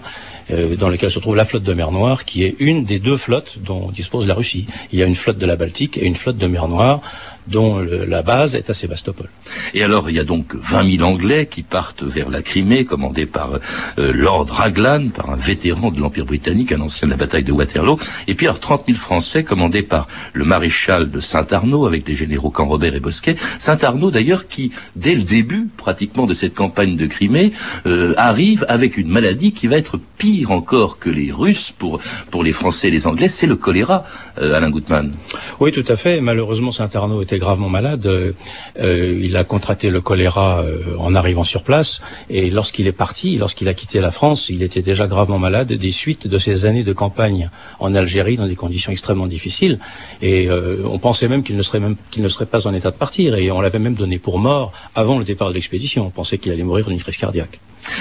dans 0.79 0.87
lequel 0.87 1.11
se 1.11 1.19
trouve 1.19 1.35
la 1.35 1.43
flotte 1.43 1.63
de 1.63 1.73
mer 1.73 1.91
Noire, 1.91 2.23
qui 2.23 2.43
est 2.43 2.55
une 2.59 2.85
des 2.85 2.99
deux 2.99 3.17
flottes 3.17 3.59
dont 3.59 3.91
dispose 3.91 4.25
la 4.25 4.33
Russie. 4.33 4.65
Il 4.93 4.99
y 4.99 5.03
a 5.03 5.05
une 5.05 5.15
flotte 5.15 5.37
de 5.37 5.45
la 5.45 5.57
Baltique 5.57 5.97
et 5.97 6.05
une 6.05 6.15
flotte 6.15 6.37
de 6.37 6.47
mer 6.47 6.67
Noire 6.67 7.01
dont 7.47 7.79
la 7.79 8.21
base 8.21 8.55
est 8.55 8.69
à 8.69 8.73
Sébastopol. 8.73 9.29
Et 9.73 9.83
alors, 9.83 10.09
il 10.09 10.15
y 10.15 10.19
a 10.19 10.23
donc 10.23 10.55
20 10.55 10.97
000 10.97 11.03
Anglais 11.09 11.47
qui 11.49 11.63
partent 11.63 12.03
vers 12.03 12.29
la 12.29 12.41
Crimée, 12.41 12.85
commandés 12.85 13.25
par 13.25 13.59
euh, 13.97 14.13
Lord 14.13 14.47
Raglan, 14.49 15.09
par 15.09 15.29
un 15.29 15.35
vétéran 15.35 15.91
de 15.91 15.99
l'Empire 15.99 16.25
britannique, 16.25 16.71
un 16.71 16.81
ancien 16.81 17.07
de 17.07 17.11
la 17.11 17.17
bataille 17.17 17.43
de 17.43 17.51
Waterloo, 17.51 17.97
et 18.27 18.35
puis 18.35 18.47
alors 18.47 18.59
30 18.59 18.83
000 18.87 18.97
Français 18.97 19.43
commandés 19.43 19.83
par 19.83 20.07
le 20.33 20.45
maréchal 20.45 21.09
de 21.09 21.19
Saint-Arnaud, 21.19 21.85
avec 21.85 22.03
des 22.03 22.15
généraux 22.15 22.49
Canrobert 22.49 22.95
et 22.95 22.99
Bosquet. 22.99 23.35
Saint-Arnaud, 23.59 24.11
d'ailleurs, 24.11 24.47
qui, 24.47 24.71
dès 24.95 25.15
le 25.15 25.23
début, 25.23 25.67
pratiquement, 25.77 26.25
de 26.25 26.33
cette 26.33 26.53
campagne 26.53 26.95
de 26.95 27.05
Crimée, 27.05 27.51
euh, 27.85 28.13
arrive 28.17 28.65
avec 28.67 28.97
une 28.97 29.07
maladie 29.07 29.51
qui 29.51 29.67
va 29.67 29.77
être 29.77 29.99
pire 30.17 30.51
encore 30.51 30.99
que 30.99 31.09
les 31.09 31.31
Russes 31.31 31.73
pour, 31.77 31.99
pour 32.31 32.43
les 32.43 32.53
Français 32.53 32.87
et 32.87 32.91
les 32.91 33.07
Anglais, 33.07 33.29
c'est 33.29 33.47
le 33.47 33.55
choléra, 33.55 34.05
euh, 34.41 34.55
Alain 34.55 34.69
Gutmann. 34.69 35.13
Oui, 35.59 35.71
tout 35.71 35.85
à 35.87 35.95
fait. 35.95 36.21
Malheureusement, 36.21 36.71
Saint-Arnaud 36.71 37.21
était 37.21 37.36
gravement 37.39 37.69
malade. 37.69 38.05
Euh, 38.05 38.31
euh, 38.79 39.19
il 39.21 39.35
a 39.37 39.43
contracté 39.43 39.89
le 39.89 40.01
choléra 40.01 40.59
euh, 40.59 40.95
en 40.99 41.15
arrivant 41.15 41.43
sur 41.43 41.63
place. 41.63 42.01
Et 42.29 42.49
lorsqu'il 42.49 42.87
est 42.87 42.91
parti, 42.91 43.37
lorsqu'il 43.37 43.67
a 43.67 43.73
quitté 43.73 43.99
la 43.99 44.11
France, 44.11 44.49
il 44.49 44.63
était 44.63 44.81
déjà 44.81 45.07
gravement 45.07 45.39
malade 45.39 45.71
des 45.71 45.91
suites 45.91 46.27
de 46.27 46.37
ces 46.37 46.65
années 46.65 46.83
de 46.83 46.93
campagne 46.93 47.49
en 47.79 47.95
Algérie 47.95 48.37
dans 48.37 48.47
des 48.47 48.55
conditions 48.55 48.91
extrêmement 48.91 49.27
difficiles. 49.27 49.79
Et 50.21 50.49
on 50.49 50.99
pensait 50.99 51.27
même 51.27 51.43
qu'il 51.43 51.57
ne 51.57 51.61
serait 51.61 51.79
même 51.79 51.95
qu'il 52.11 52.23
ne 52.23 52.27
serait 52.27 52.45
pas 52.45 52.67
en 52.67 52.73
état 52.73 52.91
de 52.91 52.95
partir. 52.95 53.35
Et 53.35 53.51
on 53.51 53.61
l'avait 53.61 53.79
même 53.79 53.95
donné 53.95 54.19
pour 54.19 54.39
mort 54.39 54.71
avant 54.95 55.17
le 55.19 55.25
départ 55.25 55.49
de 55.49 55.53
l'expédition. 55.53 56.05
On 56.05 56.09
pensait 56.09 56.37
qu'il 56.37 56.51
allait 56.51 56.63
mourir 56.63 56.87
d'une 56.87 56.99
crise 56.99 57.17
cardiaque. 57.17 57.59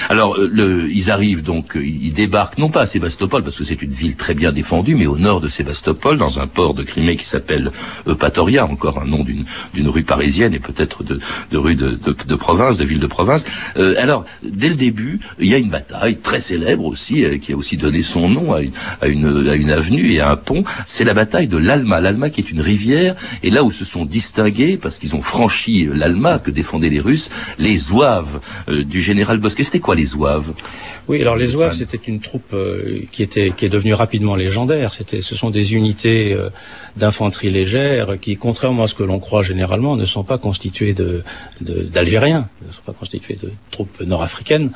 Alors, 0.09 0.37
euh, 0.37 0.49
le, 0.51 0.89
ils 0.91 1.11
arrivent 1.11 1.43
donc, 1.43 1.75
euh, 1.75 1.85
ils 1.85 2.13
débarquent 2.13 2.57
non 2.57 2.69
pas 2.69 2.81
à 2.81 2.85
Sébastopol 2.85 3.43
parce 3.43 3.57
que 3.57 3.63
c'est 3.63 3.81
une 3.81 3.91
ville 3.91 4.15
très 4.15 4.33
bien 4.33 4.51
défendue, 4.51 4.95
mais 4.95 5.07
au 5.07 5.17
nord 5.17 5.41
de 5.41 5.47
Sébastopol, 5.47 6.17
dans 6.17 6.39
un 6.39 6.47
port 6.47 6.73
de 6.73 6.83
Crimée 6.83 7.15
qui 7.15 7.25
s'appelle 7.25 7.71
Eupatoria, 8.07 8.65
encore 8.65 8.99
un 8.99 9.05
nom 9.05 9.23
d'une 9.23 9.89
rue 9.89 10.03
parisienne 10.03 10.53
et 10.53 10.59
peut-être 10.59 11.03
de, 11.03 11.19
rue 11.57 11.75
de, 11.75 12.35
province, 12.35 12.77
de 12.77 12.85
ville 12.85 12.99
de 12.99 13.07
province. 13.07 13.45
Euh, 13.77 13.95
alors, 13.97 14.25
dès 14.43 14.69
le 14.69 14.75
début, 14.75 15.19
il 15.39 15.47
y 15.47 15.53
a 15.53 15.57
une 15.57 15.69
bataille 15.69 16.17
très 16.17 16.39
célèbre 16.39 16.85
aussi, 16.85 17.25
qui 17.39 17.53
a 17.53 17.57
aussi 17.57 17.77
donné 17.77 18.03
son 18.03 18.29
nom 18.29 18.53
à 18.53 19.07
une 19.07 19.71
avenue 19.71 20.11
et 20.11 20.21
à 20.21 20.31
un 20.31 20.35
pont. 20.35 20.63
C'est 20.85 21.03
la 21.03 21.13
bataille 21.13 21.47
de 21.47 21.57
l'Alma, 21.57 22.01
l'Alma 22.01 22.29
qui 22.29 22.41
est 22.41 22.51
une 22.51 22.61
rivière, 22.61 23.15
et 23.43 23.49
là 23.49 23.63
où 23.63 23.71
se 23.71 23.85
sont 23.85 24.05
distingués 24.05 24.77
parce 24.77 24.99
qu'ils 24.99 25.15
ont 25.15 25.21
franchi 25.21 25.87
l'Alma 25.93 26.39
que 26.39 26.51
défendaient 26.51 26.89
les 26.89 26.99
Russes, 26.99 27.29
les 27.57 27.77
zouaves 27.77 28.39
du 28.67 29.01
général 29.01 29.37
Bosquet 29.37 29.63
c'était 29.77 29.85
quoi 29.85 29.95
les 29.95 30.07
Zouaves? 30.07 30.53
Oui, 31.07 31.21
alors 31.21 31.35
les 31.35 31.45
Zouaves, 31.45 31.73
c'était 31.73 32.01
une 32.07 32.19
troupe 32.19 32.51
euh, 32.53 33.01
qui 33.11 33.21
était 33.21 33.53
qui 33.55 33.63
est 33.63 33.69
devenue 33.69 33.93
rapidement 33.93 34.35
légendaire. 34.35 34.91
C'était, 34.91 35.21
ce 35.21 35.35
sont 35.35 35.51
des 35.51 35.75
unités 35.75 36.33
euh, 36.33 36.49
d'infanterie 36.95 37.51
légère 37.51 38.19
qui, 38.19 38.37
contrairement 38.37 38.83
à 38.83 38.87
ce 38.87 38.95
que 38.95 39.03
l'on 39.03 39.19
croit 39.19 39.43
généralement, 39.43 39.95
ne 39.95 40.05
sont 40.05 40.23
pas 40.23 40.39
constituées 40.39 40.93
de, 40.93 41.23
d'Algériens, 41.61 42.49
ne 42.67 42.73
sont 42.73 42.81
pas 42.85 42.93
constituées 42.93 43.37
de 43.39 43.51
troupes 43.69 44.01
nord-africaines, 44.01 44.71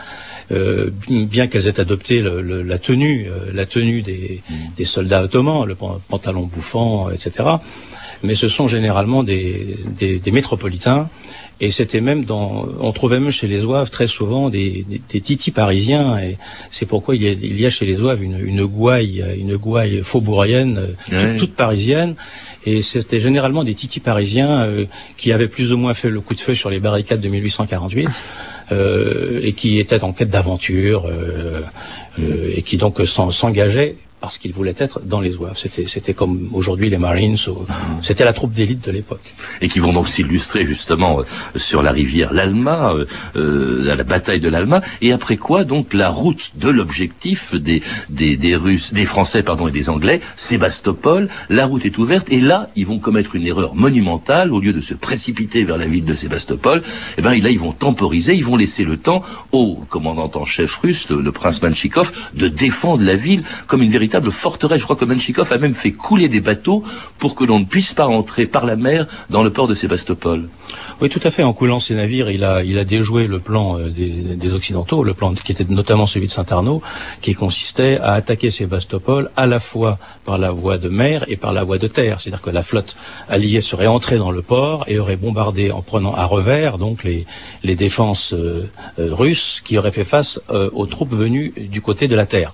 euh, 0.52 0.92
bien 1.10 1.48
qu'elles 1.48 1.66
aient 1.66 1.80
adopté 1.80 2.22
la 2.22 2.78
tenue, 2.78 3.28
la 3.52 3.66
tenue 3.66 4.04
des, 4.04 4.44
mm. 4.48 4.54
des 4.78 4.86
soldats 4.86 5.24
ottomans, 5.24 5.66
le 5.66 5.76
pantalon 5.76 6.44
bouffant, 6.44 7.10
etc. 7.10 7.44
Mais 8.24 8.36
ce 8.36 8.48
sont 8.48 8.68
généralement 8.68 9.24
des, 9.24 9.78
des, 9.98 10.20
des 10.20 10.32
métropolitains 10.32 11.10
et 11.60 11.70
c'était 11.70 12.02
même 12.02 12.26
dans, 12.26 12.68
on 12.80 12.92
trouvait 12.92 13.20
même 13.20 13.32
chez 13.32 13.48
les 13.48 13.62
Zouaves 13.62 13.92
très 13.92 14.08
souvent 14.08 14.50
des, 14.50 14.84
des, 15.10 15.22
titis 15.22 15.52
parisiens. 15.52 16.18
Et 16.18 16.38
c'est 16.72 16.88
pourquoi 16.88 17.16
il 17.16 17.22
y, 17.22 17.28
a, 17.28 17.32
il 17.32 17.60
y, 17.60 17.66
a, 17.68 17.70
chez 17.70 17.86
les 17.86 17.98
Zouaves 17.98 18.24
une, 18.24 18.40
une 18.44 18.66
gouaille, 18.66 19.24
une 19.38 19.58
gouaille 19.58 20.02
faubourienne, 20.04 20.96
euh, 21.14 21.38
toute, 21.38 21.54
parisienne. 21.56 22.16
Et 22.66 22.82
c'était 22.82 23.20
généralement 23.20 23.64
des 23.64 23.76
titis 23.76 24.00
parisiens 24.00 24.62
euh, 24.62 24.86
qui 25.18 25.32
avaient 25.32 25.48
plus 25.48 25.72
ou 25.72 25.78
moins 25.78 25.94
fait 25.94 26.10
le 26.10 26.20
coup 26.20 26.34
de 26.34 26.40
feu 26.40 26.56
sur 26.56 26.72
les 26.72 26.80
barricades 26.80 27.22
de 27.22 27.30
1848. 27.30 28.10
Euh, 28.72 29.42
et 29.44 29.52
qui 29.52 29.80
étaient 29.80 30.02
en 30.02 30.14
quête 30.14 30.30
d'aventure 30.30 31.06
euh, 31.06 31.62
euh, 32.20 32.54
et 32.56 32.62
qui 32.62 32.78
donc 32.78 33.06
s'engageaient 33.06 33.98
parce 34.22 34.38
qu'ils 34.38 34.54
voulaient 34.54 34.76
être 34.78 35.02
dans 35.04 35.20
les 35.20 35.32
Zouaves. 35.32 35.58
C'était, 35.58 35.88
c'était 35.88 36.14
comme 36.14 36.50
aujourd'hui 36.54 36.90
les 36.90 37.00
Marines, 37.00 37.38
c'était 38.04 38.24
la 38.24 38.34
troupe 38.34 38.54
d'élite 38.54 38.86
de 38.86 38.92
l'époque. 38.92 39.34
Et 39.62 39.68
qui 39.68 39.80
vont 39.80 39.94
donc 39.94 40.08
s'illustrer 40.08 40.64
justement 40.64 41.20
euh, 41.20 41.24
sur 41.56 41.82
la 41.82 41.92
rivière 41.92 42.32
l'Alma, 42.32 42.94
euh, 42.94 43.06
euh, 43.36 43.92
à 43.92 43.96
la 43.96 44.04
bataille 44.04 44.40
de 44.40 44.48
l'Alma, 44.48 44.82
et 45.02 45.12
après 45.12 45.38
quoi 45.38 45.64
donc 45.64 45.94
la 45.94 46.10
route 46.10 46.52
de 46.56 46.70
l'objectif 46.70 47.56
des, 47.56 47.82
des, 48.10 48.38
des 48.38 48.56
Russes, 48.56 48.94
des 48.94 49.06
Français 49.06 49.42
pardon 49.42 49.68
et 49.68 49.72
des 49.72 49.90
Anglais, 49.90 50.22
Sébastopol, 50.36 51.28
la 51.50 51.66
route 51.66 51.86
est 51.86 51.98
ouverte, 51.98 52.32
et 52.32 52.40
là 52.40 52.70
ils 52.76 52.86
vont 52.86 53.00
commettre 53.00 53.36
une 53.36 53.48
erreur 53.48 53.74
monumentale, 53.74 54.54
au 54.54 54.60
lieu 54.60 54.72
de 54.72 54.82
se 54.82 54.94
précipiter 54.94 55.64
vers 55.64 55.78
la 55.78 55.88
ville 55.88 56.06
de 56.06 56.14
Sébastopol, 56.14 56.84
eh 57.18 57.22
ben 57.24 57.42
là 57.42 57.50
ils 57.50 57.60
vont 57.60 57.72
temporiser, 57.72 58.36
ils 58.36 58.46
vont 58.46 58.56
laisser 58.56 58.84
le 58.84 58.98
temps 58.98 59.24
au 59.52 59.84
commandant 59.90 60.30
en 60.36 60.46
chef 60.46 60.76
russe, 60.76 61.10
le, 61.10 61.22
le 61.22 61.32
prince 61.32 61.60
Manchikov, 61.64 62.12
de 62.36 62.48
défendre 62.48 63.04
la 63.04 63.16
ville 63.16 63.44
comme 63.66 63.82
une 63.82 63.90
véritable 63.90 64.11
Je 64.14 64.84
crois 64.84 64.96
que 64.96 65.06
Menchikov 65.06 65.52
a 65.52 65.58
même 65.58 65.74
fait 65.74 65.92
couler 65.92 66.28
des 66.28 66.42
bateaux 66.42 66.84
pour 67.18 67.36
que 67.36 67.44
l'on 67.44 67.60
ne 67.60 67.66
puisse 67.66 67.94
pas 67.94 68.08
entrer 68.08 68.46
par 68.46 68.66
la 68.66 68.76
mer 68.76 69.08
dans 69.30 69.44
le 69.44 69.52
port 69.52 69.68
de 69.68 69.76
Sébastopol. 69.76 70.50
Oui, 71.02 71.10
tout 71.10 71.22
à 71.24 71.32
fait. 71.32 71.44
En 71.44 71.54
coulant 71.54 71.80
ses 71.80 71.96
navires, 71.96 72.30
il 72.30 72.44
a, 72.44 72.84
déjoué 72.84 73.26
le 73.26 73.40
plan 73.40 73.80
euh, 73.80 73.90
des, 73.90 74.54
Occidentaux, 74.54 75.04
le 75.04 75.14
plan 75.14 75.34
qui 75.34 75.52
était 75.52 75.66
notamment 75.68 76.06
celui 76.06 76.28
de 76.28 76.32
Saint-Arnaud, 76.32 76.82
qui 77.22 77.34
consistait 77.34 77.98
à 78.00 78.14
attaquer 78.14 78.52
Sébastopol 78.52 79.32
à 79.36 79.48
la 79.48 79.60
fois 79.60 79.98
par 80.26 80.38
la 80.38 80.52
voie 80.52 80.78
de 80.78 80.90
mer 80.90 81.26
et 81.28 81.38
par 81.38 81.54
la 81.54 81.64
voie 81.64 81.78
de 81.80 81.88
terre. 81.88 82.20
C'est-à-dire 82.20 82.42
que 82.42 82.50
la 82.50 82.64
flotte 82.64 82.96
alliée 83.30 83.62
serait 83.62 83.88
entrée 83.88 84.18
dans 84.18 84.32
le 84.32 84.42
port 84.42 84.84
et 84.88 85.00
aurait 85.00 85.16
bombardé 85.16 85.72
en 85.72 85.82
prenant 85.82 86.14
à 86.14 86.26
revers 86.26 86.78
donc 86.78 87.04
les, 87.04 87.26
les 87.64 87.76
défenses 87.76 88.34
euh, 88.34 88.70
euh, 89.00 89.10
russes 89.12 89.62
qui 89.66 89.78
auraient 89.78 89.92
fait 89.92 90.04
face 90.04 90.40
aux 90.74 90.86
troupes 90.86 91.14
venues 91.14 91.54
du 91.58 91.82
côté 91.82 92.08
de 92.08 92.16
la 92.16 92.26
terre. 92.26 92.54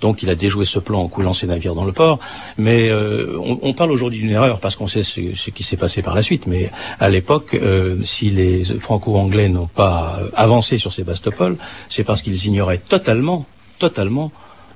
Donc 0.00 0.22
il 0.22 0.30
a 0.30 0.34
déjoué 0.34 0.64
ce 0.64 0.78
plan 0.78 1.00
en 1.00 1.08
coulant 1.08 1.32
ses 1.32 1.46
navires 1.46 1.74
dans 1.74 1.84
le 1.84 1.92
port. 1.92 2.18
Mais 2.58 2.88
euh, 2.88 3.36
on, 3.38 3.72
parle 3.72 3.92
aujourd'hui 3.92 4.20
d'une 4.20 4.30
erreur 4.30 4.60
parce 4.60 4.76
qu'on 4.76 4.86
sait 4.86 5.02
ce, 5.02 5.50
qui 5.50 5.62
s'est 5.62 5.76
passé 5.76 6.02
par 6.02 6.14
la 6.14 6.22
suite. 6.22 6.46
Mais 6.46 6.70
à 6.98 7.08
l'époque, 7.08 7.54
euh, 7.54 8.02
si 8.02 8.30
les 8.30 8.64
Franco-Anglais 8.64 9.48
n'ont 9.48 9.66
pas 9.66 10.18
avancé 10.34 10.78
sur 10.78 10.92
Sébastopol, 10.92 11.56
c'est 11.88 12.04
parce 12.04 12.22
qu'ils 12.22 12.46
ignoraient 12.46 12.78
totalement, 12.78 13.46
totalement 13.78 14.32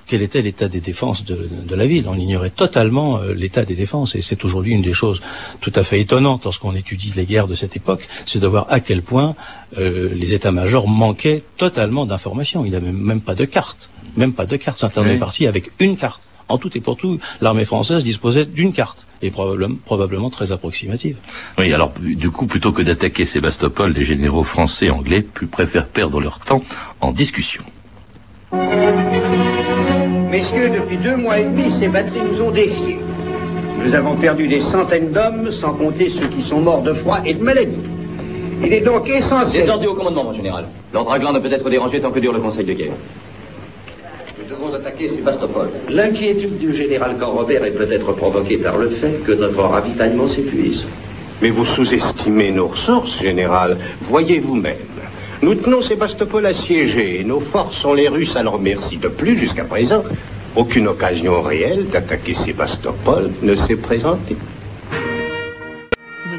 quel 0.07 0.21
était 0.21 0.43
l'état 0.43 0.67
des 0.67 0.81
défenses 0.81 1.25
de, 1.25 1.75
la 1.75 1.87
ville. 1.87 2.05
On 2.07 2.15
ignorait 2.15 2.51
totalement 2.51 3.17
euh, 3.17 3.33
l'état 3.33 3.65
des 3.65 3.73
défenses. 3.73 4.13
Et 4.13 4.21
c'est 4.21 4.45
aujourd'hui 4.45 4.73
une 4.73 4.83
des 4.83 4.93
choses 4.93 5.19
tout 5.61 5.73
à 5.75 5.81
fait 5.81 5.99
étonnantes 5.99 6.43
lorsqu'on 6.43 6.75
étudie 6.75 7.11
les 7.15 7.25
guerres 7.25 7.47
de 7.47 7.55
cette 7.55 7.75
époque, 7.75 8.07
c'est 8.27 8.39
de 8.39 8.45
voir 8.45 8.67
à 8.69 8.79
quel 8.79 9.01
point 9.01 9.35
les 9.77 10.33
états-majors 10.33 10.87
manquaient 10.87 11.43
totalement 11.57 12.05
d'informations. 12.05 12.63
Il 12.63 12.69
n'y 12.69 12.77
avait 12.77 12.93
même 12.93 13.19
pas 13.19 13.35
de 13.35 13.43
cartes 13.43 13.89
même 14.17 14.33
pas 14.33 14.45
de 14.45 14.57
carte. 14.57 14.79
Saint-Arnaud 14.79 15.11
est 15.11 15.17
parti 15.17 15.47
avec 15.47 15.71
une 15.79 15.97
carte. 15.97 16.21
En 16.47 16.59
tout 16.59 16.69
et 16.77 16.79
pour 16.79 16.95
tout, 16.95 17.19
l'armée 17.41 17.65
française 17.65 18.03
disposait 18.03 18.45
d'une 18.45 18.71
carte, 18.71 19.07
et 19.23 19.31
probablement, 19.31 19.77
probablement 19.83 20.29
très 20.29 20.51
approximative. 20.51 21.17
Oui, 21.57 21.73
alors 21.73 21.91
du 21.99 22.29
coup, 22.29 22.45
plutôt 22.45 22.71
que 22.71 22.83
d'attaquer 22.83 23.25
Sébastopol, 23.25 23.93
les 23.93 24.03
généraux 24.03 24.43
français 24.43 24.85
et 24.87 24.91
anglais 24.91 25.25
préfèrent 25.49 25.87
perdre 25.87 26.21
leur 26.21 26.39
temps 26.39 26.61
en 27.01 27.11
discussion. 27.11 27.63
Messieurs, 30.29 30.69
depuis 30.69 30.97
deux 30.97 31.15
mois 31.15 31.39
et 31.39 31.45
demi, 31.45 31.71
ces 31.79 31.87
batteries 31.87 32.21
nous 32.31 32.41
ont 32.43 32.51
défiés. 32.51 32.99
Nous 33.83 33.95
avons 33.95 34.15
perdu 34.15 34.47
des 34.47 34.61
centaines 34.61 35.11
d'hommes, 35.11 35.51
sans 35.51 35.73
compter 35.73 36.11
ceux 36.11 36.27
qui 36.27 36.43
sont 36.43 36.61
morts 36.61 36.83
de 36.83 36.93
froid 36.93 37.21
et 37.25 37.33
de 37.33 37.41
maladie. 37.41 37.81
Il 38.63 38.71
est 38.71 38.81
donc 38.81 39.09
essentiel... 39.09 39.63
Les 39.63 39.69
ordres 39.69 39.89
au 39.91 39.95
commandement, 39.95 40.25
mon 40.25 40.33
général. 40.33 40.65
L'ordre 40.93 41.09
Raglan 41.09 41.33
ne 41.33 41.39
peut 41.39 41.51
être 41.51 41.69
dérangé 41.69 41.99
tant 41.99 42.11
que 42.11 42.19
dure 42.19 42.33
le 42.33 42.39
conseil 42.39 42.65
de 42.65 42.73
guerre 42.73 42.93
Sébastopol. 45.09 45.69
L'inquiétude 45.89 46.57
du 46.57 46.73
général 46.73 47.15
Robert 47.21 47.63
est 47.63 47.71
peut-être 47.71 48.11
provoquée 48.13 48.57
par 48.57 48.77
le 48.77 48.89
fait 48.89 49.23
que 49.25 49.31
notre 49.31 49.61
ravitaillement 49.61 50.27
s'épuise. 50.27 50.85
Mais 51.41 51.49
vous 51.49 51.65
sous-estimez 51.65 52.51
nos 52.51 52.67
ressources, 52.67 53.19
général. 53.19 53.77
Voyez 54.09 54.39
vous-même. 54.39 54.77
Nous 55.41 55.55
tenons 55.55 55.81
Sébastopol 55.81 56.45
assiégé 56.45 57.19
et 57.19 57.23
nos 57.23 57.39
forces 57.39 57.77
sont 57.77 57.93
les 57.93 58.07
Russes 58.07 58.35
à 58.35 58.43
leur 58.43 58.59
merci. 58.59 58.97
De 58.97 59.09
plus, 59.09 59.37
jusqu'à 59.37 59.65
présent, 59.65 60.03
aucune 60.55 60.87
occasion 60.87 61.41
réelle 61.41 61.87
d'attaquer 61.89 62.33
Sébastopol 62.33 63.31
ne 63.41 63.55
s'est 63.55 63.75
présentée 63.75 64.37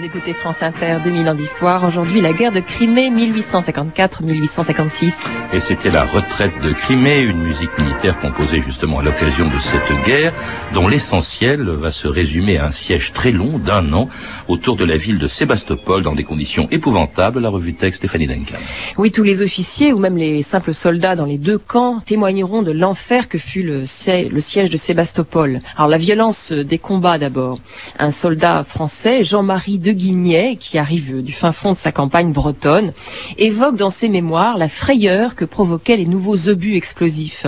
écoutez 0.06 0.32
France 0.34 0.62
Inter, 0.62 0.98
2000 1.02 1.28
ans 1.28 1.34
d'histoire. 1.34 1.84
Aujourd'hui, 1.84 2.20
la 2.20 2.32
guerre 2.32 2.52
de 2.52 2.60
Crimée, 2.60 3.10
1854-1856. 3.10 5.14
Et 5.52 5.58
c'était 5.58 5.90
la 5.90 6.04
retraite 6.04 6.52
de 6.62 6.70
Crimée, 6.70 7.22
une 7.22 7.42
musique 7.42 7.76
militaire 7.76 8.16
composée 8.20 8.60
justement 8.60 9.00
à 9.00 9.02
l'occasion 9.02 9.48
de 9.48 9.58
cette 9.58 9.90
guerre, 10.06 10.32
dont 10.72 10.86
l'essentiel 10.86 11.68
va 11.68 11.90
se 11.90 12.06
résumer 12.06 12.56
à 12.56 12.66
un 12.66 12.70
siège 12.70 13.12
très 13.12 13.32
long 13.32 13.58
d'un 13.58 13.92
an 13.94 14.08
autour 14.46 14.76
de 14.76 14.84
la 14.84 14.96
ville 14.96 15.18
de 15.18 15.26
Sébastopol 15.26 16.04
dans 16.04 16.14
des 16.14 16.22
conditions 16.22 16.68
épouvantables. 16.70 17.40
La 17.40 17.48
revue 17.48 17.74
texte 17.74 17.98
Stéphanie 17.98 18.28
Duncan. 18.28 18.58
Oui, 18.98 19.10
tous 19.10 19.24
les 19.24 19.42
officiers 19.42 19.92
ou 19.92 19.98
même 19.98 20.16
les 20.16 20.42
simples 20.42 20.72
soldats 20.72 21.16
dans 21.16 21.26
les 21.26 21.38
deux 21.38 21.58
camps 21.58 21.98
témoigneront 22.06 22.62
de 22.62 22.70
l'enfer 22.70 23.28
que 23.28 23.38
fut 23.38 23.64
le, 23.64 23.80
le 23.80 24.40
siège 24.40 24.70
de 24.70 24.76
Sébastopol. 24.76 25.58
Alors 25.76 25.88
la 25.88 25.98
violence 25.98 26.52
des 26.52 26.78
combats 26.78 27.18
d'abord. 27.18 27.58
Un 27.98 28.12
soldat 28.12 28.62
français, 28.62 29.24
Jean-Marie 29.24 29.80
de 29.80 29.95
Guignet, 29.96 30.56
qui 30.56 30.78
arrive 30.78 31.22
du 31.22 31.32
fin 31.32 31.52
fond 31.52 31.72
de 31.72 31.76
sa 31.76 31.90
campagne 31.90 32.32
bretonne, 32.32 32.92
évoque 33.38 33.76
dans 33.76 33.90
ses 33.90 34.08
mémoires 34.08 34.58
la 34.58 34.68
frayeur 34.68 35.34
que 35.34 35.44
provoquaient 35.44 35.96
les 35.96 36.06
nouveaux 36.06 36.48
obus 36.48 36.76
explosifs. 36.76 37.46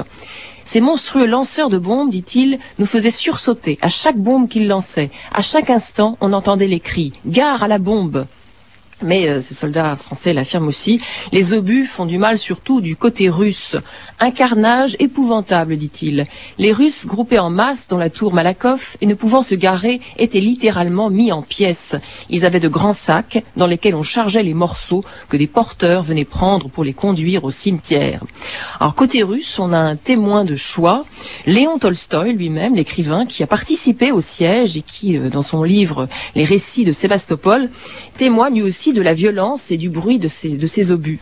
Ces 0.64 0.80
monstrueux 0.80 1.26
lanceurs 1.26 1.70
de 1.70 1.78
bombes, 1.78 2.10
dit-il, 2.10 2.58
nous 2.78 2.84
faisaient 2.86 3.10
sursauter 3.10 3.78
à 3.80 3.88
chaque 3.88 4.18
bombe 4.18 4.48
qu'ils 4.48 4.68
lançaient. 4.68 5.10
À 5.32 5.40
chaque 5.40 5.70
instant, 5.70 6.18
on 6.20 6.32
entendait 6.32 6.66
les 6.66 6.80
cris⁇ 6.80 7.12
Gare 7.30 7.62
à 7.62 7.68
la 7.68 7.78
bombe!⁇ 7.78 8.26
mais 9.02 9.28
euh, 9.28 9.40
ce 9.40 9.54
soldat 9.54 9.96
français 9.96 10.32
l'affirme 10.32 10.68
aussi, 10.68 11.00
les 11.32 11.52
obus 11.52 11.86
font 11.86 12.06
du 12.06 12.18
mal 12.18 12.38
surtout 12.38 12.80
du 12.80 12.96
côté 12.96 13.28
russe. 13.28 13.76
Un 14.20 14.30
carnage 14.32 14.96
épouvantable, 14.98 15.76
dit-il. 15.76 16.26
Les 16.58 16.72
Russes, 16.72 17.06
groupés 17.06 17.38
en 17.38 17.50
masse 17.50 17.86
dans 17.86 17.98
la 17.98 18.10
tour 18.10 18.34
Malakoff 18.34 18.96
et 19.00 19.06
ne 19.06 19.14
pouvant 19.14 19.42
se 19.42 19.54
garer, 19.54 20.00
étaient 20.16 20.40
littéralement 20.40 21.08
mis 21.08 21.30
en 21.30 21.42
pièces. 21.42 21.94
Ils 22.28 22.44
avaient 22.44 22.58
de 22.58 22.68
grands 22.68 22.92
sacs 22.92 23.44
dans 23.56 23.68
lesquels 23.68 23.94
on 23.94 24.02
chargeait 24.02 24.42
les 24.42 24.54
morceaux 24.54 25.04
que 25.28 25.36
des 25.36 25.46
porteurs 25.46 26.02
venaient 26.02 26.24
prendre 26.24 26.68
pour 26.68 26.82
les 26.82 26.94
conduire 26.94 27.44
au 27.44 27.50
cimetière. 27.50 28.24
Alors 28.80 28.96
côté 28.96 29.22
russe, 29.22 29.58
on 29.60 29.72
a 29.72 29.78
un 29.78 29.94
témoin 29.94 30.44
de 30.44 30.56
choix, 30.56 31.04
Léon 31.46 31.78
Tolstoï 31.78 32.32
lui-même, 32.32 32.74
l'écrivain 32.74 33.24
qui 33.24 33.42
a 33.42 33.46
participé 33.46 34.10
au 34.10 34.20
siège 34.20 34.76
et 34.76 34.82
qui, 34.82 35.16
euh, 35.16 35.30
dans 35.30 35.42
son 35.42 35.62
livre 35.62 36.08
Les 36.34 36.44
récits 36.44 36.84
de 36.84 36.92
Sébastopol, 36.92 37.70
témoigne 38.16 38.62
aussi 38.62 38.87
de 38.92 39.02
la 39.02 39.14
violence 39.14 39.70
et 39.70 39.76
du 39.76 39.88
bruit 39.88 40.18
de 40.18 40.28
ces 40.28 40.92
obus. 40.92 41.20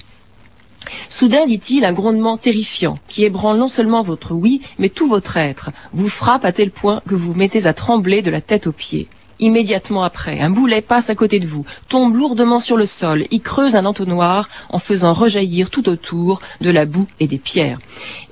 Soudain, 1.08 1.46
dit-il, 1.46 1.84
un 1.84 1.92
grondement 1.92 2.36
terrifiant, 2.36 2.98
qui 3.08 3.24
ébranle 3.24 3.58
non 3.58 3.68
seulement 3.68 4.02
votre 4.02 4.32
oui, 4.32 4.60
mais 4.78 4.88
tout 4.88 5.08
votre 5.08 5.36
être, 5.36 5.70
vous 5.92 6.08
frappe 6.08 6.44
à 6.44 6.52
tel 6.52 6.70
point 6.70 7.02
que 7.08 7.14
vous 7.14 7.32
vous 7.32 7.38
mettez 7.38 7.66
à 7.66 7.74
trembler 7.74 8.22
de 8.22 8.30
la 8.30 8.40
tête 8.40 8.66
aux 8.66 8.72
pieds. 8.72 9.08
Immédiatement 9.38 10.02
après, 10.02 10.40
un 10.40 10.48
boulet 10.48 10.80
passe 10.80 11.10
à 11.10 11.14
côté 11.14 11.40
de 11.40 11.46
vous, 11.46 11.66
tombe 11.88 12.16
lourdement 12.16 12.58
sur 12.58 12.78
le 12.78 12.86
sol, 12.86 13.26
y 13.30 13.40
creuse 13.40 13.76
un 13.76 13.84
entonnoir 13.84 14.48
en 14.70 14.78
faisant 14.78 15.12
rejaillir 15.12 15.68
tout 15.68 15.90
autour 15.90 16.40
de 16.62 16.70
la 16.70 16.86
boue 16.86 17.06
et 17.20 17.26
des 17.26 17.36
pierres. 17.36 17.78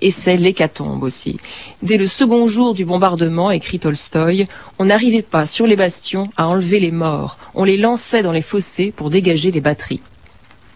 Et 0.01 0.11
c'est 0.11 0.39
l'hécatombe 0.39 1.03
aussi. 1.03 1.39
Dès 1.83 1.99
le 1.99 2.07
second 2.07 2.47
jour 2.47 2.73
du 2.73 2.87
bombardement, 2.87 3.51
écrit 3.51 3.79
Tolstoï, 3.79 4.47
on 4.79 4.87
n'arrivait 4.87 5.21
pas 5.21 5.45
sur 5.45 5.67
les 5.67 5.77
bastions 5.77 6.31
à 6.39 6.47
enlever 6.47 6.81
les 6.81 6.91
morts, 6.91 7.37
on 7.55 7.65
les 7.65 7.77
lançait 7.77 8.23
dans 8.23 8.33
les 8.33 8.43
fossés 8.43 8.91
pour 8.91 9.11
dégager 9.11 9.51
les 9.51 9.61
batteries. 9.61 10.01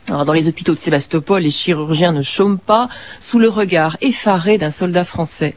Alors, 0.09 0.25
dans 0.25 0.33
les 0.33 0.49
hôpitaux 0.49 0.73
de 0.73 0.79
Sébastopol, 0.79 1.43
les 1.43 1.51
chirurgiens 1.51 2.13
ne 2.13 2.23
chôment 2.23 2.59
pas 2.59 2.89
sous 3.19 3.39
le 3.39 3.49
regard 3.49 3.97
effaré 4.01 4.57
d'un 4.57 4.71
soldat 4.71 5.05
français. 5.05 5.55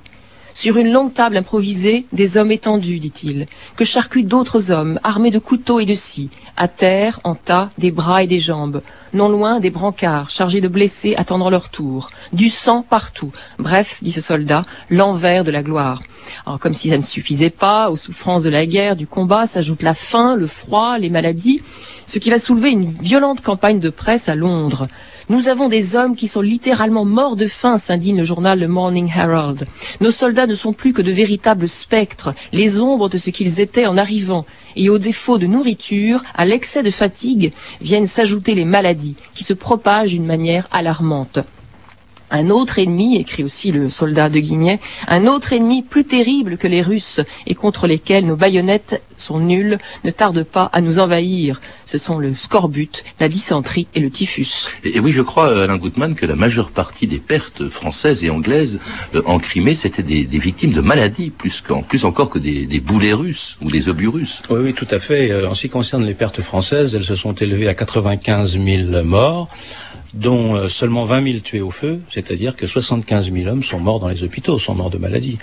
Sur 0.53 0.77
une 0.77 0.91
longue 0.91 1.13
table 1.13 1.37
improvisée, 1.37 2.05
des 2.11 2.37
hommes 2.37 2.51
étendus, 2.51 2.99
dit-il, 2.99 3.47
que 3.77 3.85
charcutent 3.85 4.27
d'autres 4.27 4.71
hommes, 4.71 4.99
armés 5.03 5.31
de 5.31 5.39
couteaux 5.39 5.79
et 5.79 5.85
de 5.85 5.93
scie, 5.93 6.29
à 6.57 6.67
terre, 6.67 7.19
en 7.23 7.35
tas, 7.35 7.71
des 7.77 7.91
bras 7.91 8.23
et 8.23 8.27
des 8.27 8.39
jambes, 8.39 8.81
non 9.13 9.29
loin 9.29 9.59
des 9.59 9.69
brancards, 9.69 10.29
chargés 10.29 10.61
de 10.61 10.67
blessés 10.67 11.15
attendant 11.15 11.49
leur 11.49 11.69
tour, 11.69 12.09
du 12.33 12.49
sang 12.49 12.85
partout, 12.87 13.31
bref, 13.59 13.99
dit 14.01 14.11
ce 14.11 14.21
soldat, 14.21 14.65
l'envers 14.89 15.43
de 15.43 15.51
la 15.51 15.63
gloire. 15.63 16.01
Alors, 16.45 16.59
comme 16.59 16.73
si 16.73 16.89
ça 16.89 16.97
ne 16.97 17.03
suffisait 17.03 17.49
pas, 17.49 17.89
aux 17.89 17.95
souffrances 17.95 18.43
de 18.43 18.49
la 18.49 18.65
guerre, 18.65 18.95
du 18.95 19.07
combat, 19.07 19.47
s'ajoute 19.47 19.81
la 19.81 19.93
faim, 19.93 20.35
le 20.35 20.47
froid, 20.47 20.97
les 20.97 21.09
maladies, 21.09 21.61
ce 22.05 22.19
qui 22.19 22.29
va 22.29 22.39
soulever 22.39 22.71
une 22.71 22.91
violente 22.91 23.41
campagne 23.41 23.79
de 23.79 23.89
presse 23.89 24.29
à 24.29 24.35
Londres. 24.35 24.87
Nous 25.31 25.47
avons 25.47 25.69
des 25.69 25.95
hommes 25.95 26.17
qui 26.17 26.27
sont 26.27 26.41
littéralement 26.41 27.05
morts 27.05 27.37
de 27.37 27.47
faim, 27.47 27.77
s'indigne 27.77 28.17
le 28.17 28.25
journal 28.25 28.59
Le 28.59 28.67
Morning 28.67 29.09
Herald. 29.09 29.65
Nos 30.01 30.11
soldats 30.11 30.45
ne 30.45 30.55
sont 30.55 30.73
plus 30.73 30.91
que 30.91 31.01
de 31.01 31.13
véritables 31.13 31.69
spectres, 31.69 32.33
les 32.51 32.81
ombres 32.81 33.07
de 33.07 33.17
ce 33.17 33.29
qu'ils 33.29 33.61
étaient 33.61 33.85
en 33.85 33.97
arrivant. 33.97 34.45
Et 34.75 34.89
au 34.89 34.97
défaut 34.97 35.37
de 35.37 35.47
nourriture, 35.47 36.21
à 36.35 36.43
l'excès 36.43 36.83
de 36.83 36.91
fatigue, 36.91 37.53
viennent 37.79 38.07
s'ajouter 38.07 38.55
les 38.55 38.65
maladies, 38.65 39.15
qui 39.33 39.45
se 39.45 39.53
propagent 39.53 40.11
d'une 40.11 40.25
manière 40.25 40.67
alarmante. 40.69 41.39
Un 42.31 42.49
autre 42.49 42.79
ennemi, 42.79 43.17
écrit 43.17 43.43
aussi 43.43 43.73
le 43.73 43.89
soldat 43.89 44.29
de 44.29 44.39
Guignet, 44.39 44.79
un 45.07 45.27
autre 45.27 45.51
ennemi 45.51 45.83
plus 45.83 46.05
terrible 46.05 46.57
que 46.57 46.67
les 46.67 46.81
Russes 46.81 47.19
et 47.45 47.55
contre 47.55 47.87
lesquels 47.87 48.25
nos 48.25 48.37
baïonnettes 48.37 49.01
sont 49.17 49.39
nulles, 49.39 49.79
ne 50.05 50.11
tarde 50.11 50.43
pas 50.43 50.69
à 50.71 50.79
nous 50.79 50.99
envahir. 50.99 51.61
Ce 51.85 51.97
sont 51.97 52.17
le 52.17 52.33
scorbut, 52.33 53.03
la 53.19 53.27
dysenterie 53.27 53.87
et 53.95 53.99
le 53.99 54.09
typhus. 54.09 54.69
Et, 54.85 54.99
oui, 55.01 55.11
je 55.11 55.21
crois, 55.21 55.63
Alain 55.63 55.77
Gutmann, 55.77 56.15
que 56.15 56.25
la 56.25 56.35
majeure 56.35 56.71
partie 56.71 57.05
des 57.05 57.19
pertes 57.19 57.67
françaises 57.67 58.23
et 58.23 58.29
anglaises 58.29 58.79
euh, 59.13 59.21
en 59.25 59.39
Crimée, 59.39 59.75
c'était 59.75 60.03
des, 60.03 60.25
victimes 60.39 60.71
de 60.71 60.81
maladies, 60.81 61.31
plus, 61.31 61.61
qu'en, 61.61 61.83
plus 61.83 62.05
encore 62.05 62.29
que 62.29 62.39
des, 62.39 62.65
des, 62.65 62.79
boulets 62.79 63.13
russes 63.13 63.57
ou 63.61 63.69
des 63.69 63.89
obus 63.89 64.07
russes. 64.07 64.41
Oui, 64.49 64.59
oui, 64.63 64.73
tout 64.73 64.87
à 64.89 64.99
fait. 64.99 65.31
Euh, 65.31 65.49
en 65.49 65.53
ce 65.53 65.61
qui 65.61 65.69
concerne 65.69 66.05
les 66.05 66.13
pertes 66.13 66.41
françaises, 66.41 66.95
elles 66.95 67.03
se 67.03 67.15
sont 67.15 67.33
élevées 67.33 67.67
à 67.67 67.73
95 67.73 68.57
000 68.57 69.03
morts 69.03 69.49
dont 70.13 70.55
euh, 70.55 70.67
seulement 70.67 71.05
20 71.05 71.23
000 71.23 71.39
tués 71.39 71.61
au 71.61 71.71
feu, 71.71 72.01
c'est-à-dire 72.09 72.55
que 72.55 72.67
75 72.67 73.31
000 73.31 73.49
hommes 73.49 73.63
sont 73.63 73.79
morts 73.79 73.99
dans 73.99 74.09
les 74.09 74.23
hôpitaux, 74.23 74.59
sont 74.59 74.75
morts 74.75 74.89
de 74.89 74.97
maladie. 74.97 75.37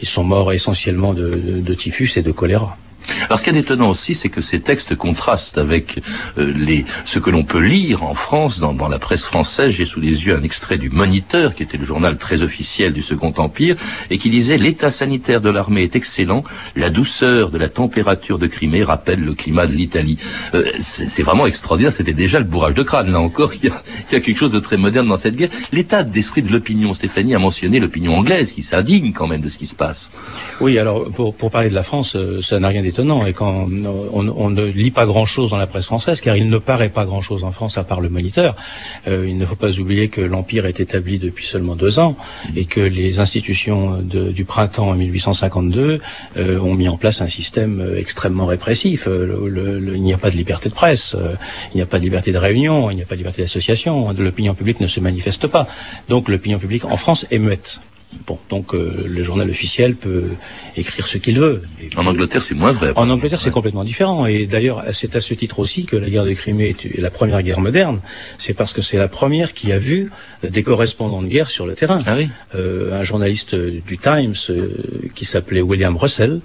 Ils 0.00 0.08
sont 0.08 0.24
morts 0.24 0.52
essentiellement 0.52 1.14
de, 1.14 1.74
typhus 1.74 2.10
et 2.16 2.22
de 2.22 2.32
choléra. 2.32 2.76
Alors 3.24 3.38
ce 3.38 3.44
qui 3.44 3.50
est 3.50 3.56
étonnant 3.56 3.90
aussi, 3.90 4.14
c'est 4.14 4.28
que 4.28 4.40
ces 4.40 4.60
textes 4.60 4.94
contrastent 4.96 5.58
avec 5.58 6.00
euh, 6.38 6.52
les, 6.56 6.84
ce 7.04 7.18
que 7.18 7.30
l'on 7.30 7.44
peut 7.44 7.60
lire 7.60 8.02
en 8.02 8.14
France, 8.14 8.58
dans, 8.58 8.74
dans 8.74 8.88
la 8.88 8.98
presse 8.98 9.24
française. 9.24 9.70
J'ai 9.70 9.84
sous 9.84 10.00
les 10.00 10.26
yeux 10.26 10.36
un 10.36 10.42
extrait 10.42 10.78
du 10.78 10.90
Moniteur, 10.90 11.54
qui 11.54 11.62
était 11.62 11.78
le 11.78 11.84
journal 11.84 12.16
très 12.18 12.42
officiel 12.42 12.92
du 12.92 13.02
Second 13.02 13.32
Empire, 13.36 13.76
et 14.10 14.18
qui 14.18 14.30
disait 14.30 14.56
«L'état 14.58 14.90
sanitaire 14.90 15.40
de 15.40 15.50
l'armée 15.50 15.82
est 15.82 15.96
excellent, 15.96 16.44
la 16.74 16.90
douceur 16.90 17.50
de 17.50 17.58
la 17.58 17.68
température 17.68 18.38
de 18.38 18.46
Crimée 18.46 18.82
rappelle 18.82 19.22
le 19.24 19.34
climat 19.34 19.66
de 19.66 19.72
l'Italie 19.72 20.18
euh, 20.54 20.64
C'est 20.80 21.22
vraiment 21.22 21.46
extraordinaire, 21.46 21.92
c'était 21.92 22.12
déjà 22.12 22.38
le 22.38 22.44
bourrage 22.44 22.74
de 22.74 22.82
crâne. 22.82 23.12
Là 23.12 23.20
encore, 23.20 23.54
il 23.54 23.64
y, 23.64 23.68
a, 23.68 23.82
il 24.10 24.14
y 24.14 24.16
a 24.16 24.20
quelque 24.20 24.38
chose 24.38 24.52
de 24.52 24.60
très 24.60 24.76
moderne 24.76 25.06
dans 25.06 25.18
cette 25.18 25.36
guerre. 25.36 25.50
L'état 25.72 26.02
d'esprit 26.02 26.42
de 26.42 26.52
l'opinion, 26.52 26.94
Stéphanie 26.94 27.34
a 27.34 27.38
mentionné 27.38 27.78
l'opinion 27.80 28.16
anglaise, 28.16 28.52
qui 28.52 28.62
s'indigne 28.62 29.12
quand 29.12 29.26
même 29.26 29.40
de 29.40 29.48
ce 29.48 29.58
qui 29.58 29.66
se 29.66 29.74
passe. 29.74 30.10
Oui, 30.60 30.78
alors 30.78 31.10
pour, 31.10 31.34
pour 31.34 31.50
parler 31.50 31.70
de 31.70 31.74
la 31.74 31.82
France, 31.82 32.16
euh, 32.16 32.40
ça 32.42 32.58
n'a 32.58 32.68
rien 32.68 32.82
d'étonnant 32.82 32.95
et 33.26 33.32
quand 33.32 33.68
on, 34.12 34.50
ne 34.50 34.64
lit 34.64 34.90
pas 34.90 35.06
grand-chose 35.06 35.50
dans 35.50 35.56
la 35.56 35.66
presse 35.66 35.86
française, 35.86 36.20
car 36.20 36.36
il 36.36 36.48
ne 36.48 36.58
paraît 36.58 36.88
pas 36.88 37.04
grand-chose 37.04 37.44
en 37.44 37.50
France 37.50 37.78
à 37.78 37.84
part 37.84 38.00
le 38.00 38.08
Moniteur. 38.08 38.56
Euh, 39.06 39.26
il 39.28 39.36
ne 39.38 39.46
faut 39.46 39.56
pas 39.56 39.78
oublier 39.78 40.08
que 40.08 40.20
l'Empire 40.20 40.66
est 40.66 40.80
établi 40.80 41.18
depuis 41.18 41.46
seulement 41.46 41.76
deux 41.76 41.98
ans 41.98 42.16
et 42.54 42.64
que 42.64 42.80
les 42.80 43.20
institutions 43.20 43.98
du 44.02 44.44
printemps 44.44 44.88
en 44.88 44.94
1852 44.94 46.00
euh, 46.36 46.60
ont 46.60 46.74
mis 46.74 46.88
en 46.88 46.96
place 46.96 47.20
un 47.20 47.28
système 47.28 47.80
euh, 47.80 47.98
extrêmement 47.98 48.46
répressif. 48.46 49.08
il 49.08 50.02
n'y 50.02 50.12
a 50.12 50.18
pas 50.18 50.30
de 50.30 50.36
liberté 50.36 50.68
de 50.68 50.74
presse, 50.74 51.14
il 51.74 51.76
n'y 51.76 51.82
a 51.82 51.86
pas 51.86 51.98
de 51.98 52.04
liberté 52.04 52.32
de 52.32 52.38
réunion, 52.38 52.90
il 52.90 52.96
n'y 52.96 53.02
a 53.02 53.06
pas 53.06 53.14
de 53.14 53.20
liberté 53.20 53.42
d'association, 53.42 54.12
l'opinion 54.12 54.54
publique 54.54 54.80
ne 54.80 54.86
se 54.86 55.00
manifeste 55.00 55.46
pas. 55.46 55.66
Donc 56.08 56.28
l'opinion 56.28 56.58
publique 56.58 56.84
en 56.84 56.96
France 56.96 57.26
est 57.30 57.38
muette. 57.38 57.80
Bon, 58.26 58.38
donc 58.48 58.74
euh, 58.74 59.04
le 59.06 59.22
journal 59.22 59.48
officiel 59.50 59.94
peut 59.94 60.30
écrire 60.76 61.06
ce 61.06 61.18
qu'il 61.18 61.38
veut. 61.38 61.62
en 61.96 62.06
Angleterre, 62.06 62.42
c'est 62.42 62.54
moins 62.54 62.72
vrai. 62.72 62.92
En 62.96 63.10
Angleterre, 63.10 63.40
c'est 63.40 63.50
complètement 63.50 63.84
différent. 63.84 64.26
Et 64.26 64.46
d'ailleurs, 64.46 64.84
c'est 64.92 65.16
à 65.16 65.20
ce 65.20 65.34
titre 65.34 65.58
aussi 65.58 65.84
que 65.84 65.96
la 65.96 66.08
guerre 66.08 66.24
de 66.24 66.32
Crimée 66.32 66.76
est 66.82 67.00
la 67.00 67.10
première 67.10 67.42
guerre 67.42 67.60
moderne. 67.60 68.00
C'est 68.38 68.54
parce 68.54 68.72
que 68.72 68.82
c'est 68.82 68.98
la 68.98 69.08
première 69.08 69.54
qui 69.54 69.72
a 69.72 69.78
vu 69.78 70.10
des 70.42 70.62
correspondants 70.62 71.22
de 71.22 71.28
guerre 71.28 71.50
sur 71.50 71.66
le 71.66 71.74
terrain. 71.74 72.00
Ah 72.06 72.14
oui. 72.16 72.28
euh, 72.54 72.98
un 72.98 73.02
journaliste 73.02 73.54
du 73.54 73.98
Times 73.98 74.34
euh, 74.50 74.68
qui 75.14 75.24
s'appelait 75.24 75.62
William 75.62 75.96
Russell. 75.96 76.40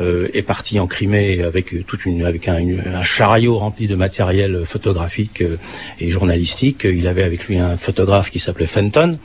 Euh, 0.00 0.28
est 0.32 0.42
parti 0.42 0.80
en 0.80 0.86
Crimée 0.86 1.42
avec 1.42 1.86
toute 1.86 2.06
une 2.06 2.24
avec 2.24 2.48
un, 2.48 2.56
un 2.94 3.02
chariot 3.02 3.58
rempli 3.58 3.86
de 3.86 3.94
matériel 3.94 4.62
photographique 4.64 5.44
et 6.00 6.08
journalistique. 6.08 6.84
Il 6.84 7.06
avait 7.06 7.22
avec 7.22 7.46
lui 7.46 7.58
un 7.58 7.76
photographe 7.76 8.30
qui 8.30 8.40
s'appelait 8.40 8.66
Fenton. 8.66 9.18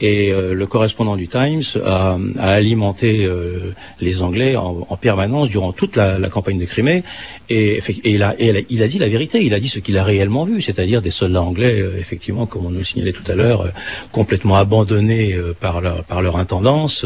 Et 0.00 0.32
euh, 0.32 0.54
le 0.54 0.66
correspondant 0.66 1.16
du 1.16 1.28
Times 1.28 1.62
a, 1.84 2.16
alimenté 2.38 3.24
euh, 3.24 3.74
les 4.00 4.22
Anglais 4.22 4.56
en, 4.56 4.96
permanence 4.96 5.48
durant 5.48 5.72
toute 5.72 5.96
la, 5.96 6.18
campagne 6.30 6.58
de 6.58 6.64
Crimée. 6.64 7.02
Et, 7.48 7.80
il, 8.04 8.22
a, 8.22 8.34
il, 8.38 8.82
a, 8.82 8.88
dit 8.88 8.98
la 8.98 9.08
vérité, 9.08 9.44
il 9.44 9.54
a 9.54 9.60
dit 9.60 9.68
ce 9.68 9.78
qu'il 9.78 9.98
a 9.98 10.04
réellement 10.04 10.44
vu, 10.44 10.62
c'est-à-dire 10.62 11.02
des 11.02 11.10
soldats 11.10 11.42
anglais, 11.42 11.80
euh, 11.80 11.98
effectivement, 11.98 12.46
comme 12.46 12.66
on 12.66 12.70
nous 12.70 12.84
signalait 12.84 13.12
tout 13.12 13.30
à 13.30 13.34
l'heure, 13.34 13.70
complètement 14.12 14.56
abandonnés 14.56 15.36
par, 15.60 15.80
leur, 15.80 16.04
par 16.04 16.22
leur 16.22 16.36
intendance, 16.36 17.04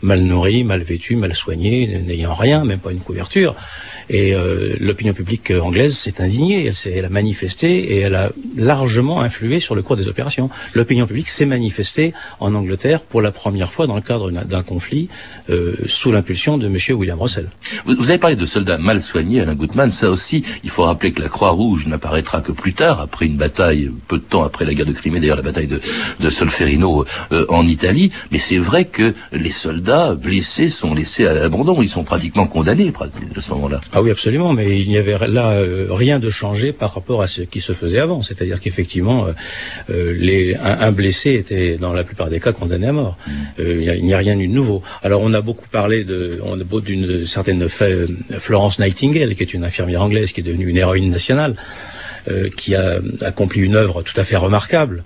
mal 0.00 0.20
nourris, 0.22 0.64
mal 0.64 0.82
vêtus, 0.82 1.16
mal 1.16 1.34
soignés, 1.34 2.00
n'ayant 2.06 2.34
rien, 2.34 2.64
même 2.64 2.78
pas 2.78 2.92
une 2.92 3.00
couverture. 3.00 3.54
Et 4.10 4.34
l'opinion 4.80 5.14
publique 5.14 5.50
anglaise 5.50 5.96
s'est 5.96 6.20
indignée, 6.20 6.66
elle, 6.66 6.92
elle 6.92 7.04
a 7.04 7.08
manifesté 7.08 7.94
et 7.94 8.00
elle 8.00 8.14
a 8.14 8.30
largement 8.56 9.20
influé 9.20 9.60
sur 9.60 9.74
le 9.74 9.82
cours 9.82 9.96
des 9.96 10.08
opérations. 10.08 10.50
L'opinion 10.74 11.06
publique 11.06 11.28
s'est 11.28 11.46
manifestée 11.46 12.12
en 12.40 12.54
Angleterre 12.54 13.00
pour 13.00 13.22
la 13.22 13.30
première 13.30 13.72
fois 13.72 13.86
dans 13.86 13.96
le 13.96 14.02
cadre 14.02 14.30
d'un 14.30 14.62
conflit 14.62 15.08
euh, 15.50 15.74
sous 15.86 16.12
l'impulsion 16.12 16.58
de 16.58 16.66
M. 16.66 16.76
William 16.90 17.20
Russell. 17.20 17.48
Vous, 17.86 18.10
avez 18.10 18.18
parlé 18.18 18.36
de 18.36 18.46
soldats 18.46 18.78
mal 18.78 19.02
soignés, 19.02 19.40
Alain 19.40 19.54
Gutmann. 19.54 19.90
Ça 19.90 20.10
aussi, 20.10 20.44
il 20.64 20.70
faut 20.70 20.84
rappeler 20.84 21.12
que 21.12 21.20
la 21.20 21.28
Croix-Rouge 21.28 21.86
n'apparaîtra 21.86 22.40
que 22.40 22.52
plus 22.52 22.72
tard, 22.72 23.00
après 23.00 23.26
une 23.26 23.36
bataille, 23.36 23.90
peu 24.08 24.18
de 24.18 24.22
temps 24.22 24.42
après 24.42 24.64
la 24.64 24.74
guerre 24.74 24.86
de 24.86 24.92
Crimée, 24.92 25.20
d'ailleurs 25.20 25.36
la 25.36 25.42
bataille 25.42 25.66
de, 25.66 25.80
de 26.20 26.30
Solferino 26.30 27.04
euh, 27.32 27.46
en 27.48 27.66
Italie. 27.66 28.12
Mais 28.30 28.38
c'est 28.38 28.58
vrai 28.58 28.84
que 28.84 29.14
les 29.32 29.52
soldats 29.52 30.14
blessés 30.14 30.70
sont 30.70 30.94
laissés 30.94 31.26
à 31.26 31.34
l'abandon. 31.34 31.82
Ils 31.82 31.88
sont 31.88 32.04
pratiquement 32.04 32.46
condamnés 32.46 32.92
à 33.36 33.40
ce 33.40 33.50
moment-là. 33.52 33.80
Ah 33.92 34.02
oui, 34.02 34.10
absolument. 34.10 34.52
Mais 34.52 34.80
il 34.80 34.88
n'y 34.88 34.98
avait 34.98 35.18
là 35.28 35.50
euh, 35.50 35.88
rien 35.90 36.18
de 36.18 36.30
changé 36.30 36.72
par 36.72 36.94
rapport 36.94 37.22
à 37.22 37.28
ce 37.28 37.42
qui 37.42 37.60
se 37.60 37.72
faisait 37.72 37.98
avant. 37.98 38.22
C'est-à-dire 38.22 38.60
qu'effectivement, 38.60 39.26
les, 39.88 40.54
un, 40.56 40.80
un, 40.80 40.92
blessé 40.92 41.34
était 41.34 41.76
dans 41.76 41.92
la 41.92 42.04
plupart 42.04 42.21
des 42.30 42.40
cas 42.40 42.52
condamnés 42.52 42.88
à 42.88 42.92
mort. 42.92 43.16
Euh, 43.58 43.96
il 43.96 44.04
n'y 44.04 44.14
a, 44.14 44.18
rien 44.18 44.36
de 44.36 44.42
nouveau. 44.46 44.82
Alors 45.02 45.22
on 45.22 45.32
a 45.34 45.40
beaucoup 45.40 45.68
parlé 45.68 46.04
de, 46.04 46.40
on 46.44 46.60
a 46.60 46.80
d'une 46.80 47.26
certaine 47.26 47.66
euh, 47.82 48.06
Florence 48.38 48.78
Nightingale, 48.78 49.34
qui 49.34 49.42
est 49.42 49.54
une 49.54 49.64
infirmière 49.64 50.02
anglaise, 50.02 50.32
qui 50.32 50.40
est 50.40 50.44
devenue 50.44 50.68
une 50.68 50.76
héroïne 50.76 51.10
nationale, 51.10 51.56
euh, 52.30 52.48
qui 52.56 52.74
a 52.74 53.00
accompli 53.20 53.60
une 53.60 53.76
œuvre 53.76 54.02
tout 54.02 54.18
à 54.20 54.24
fait 54.24 54.36
remarquable. 54.36 55.04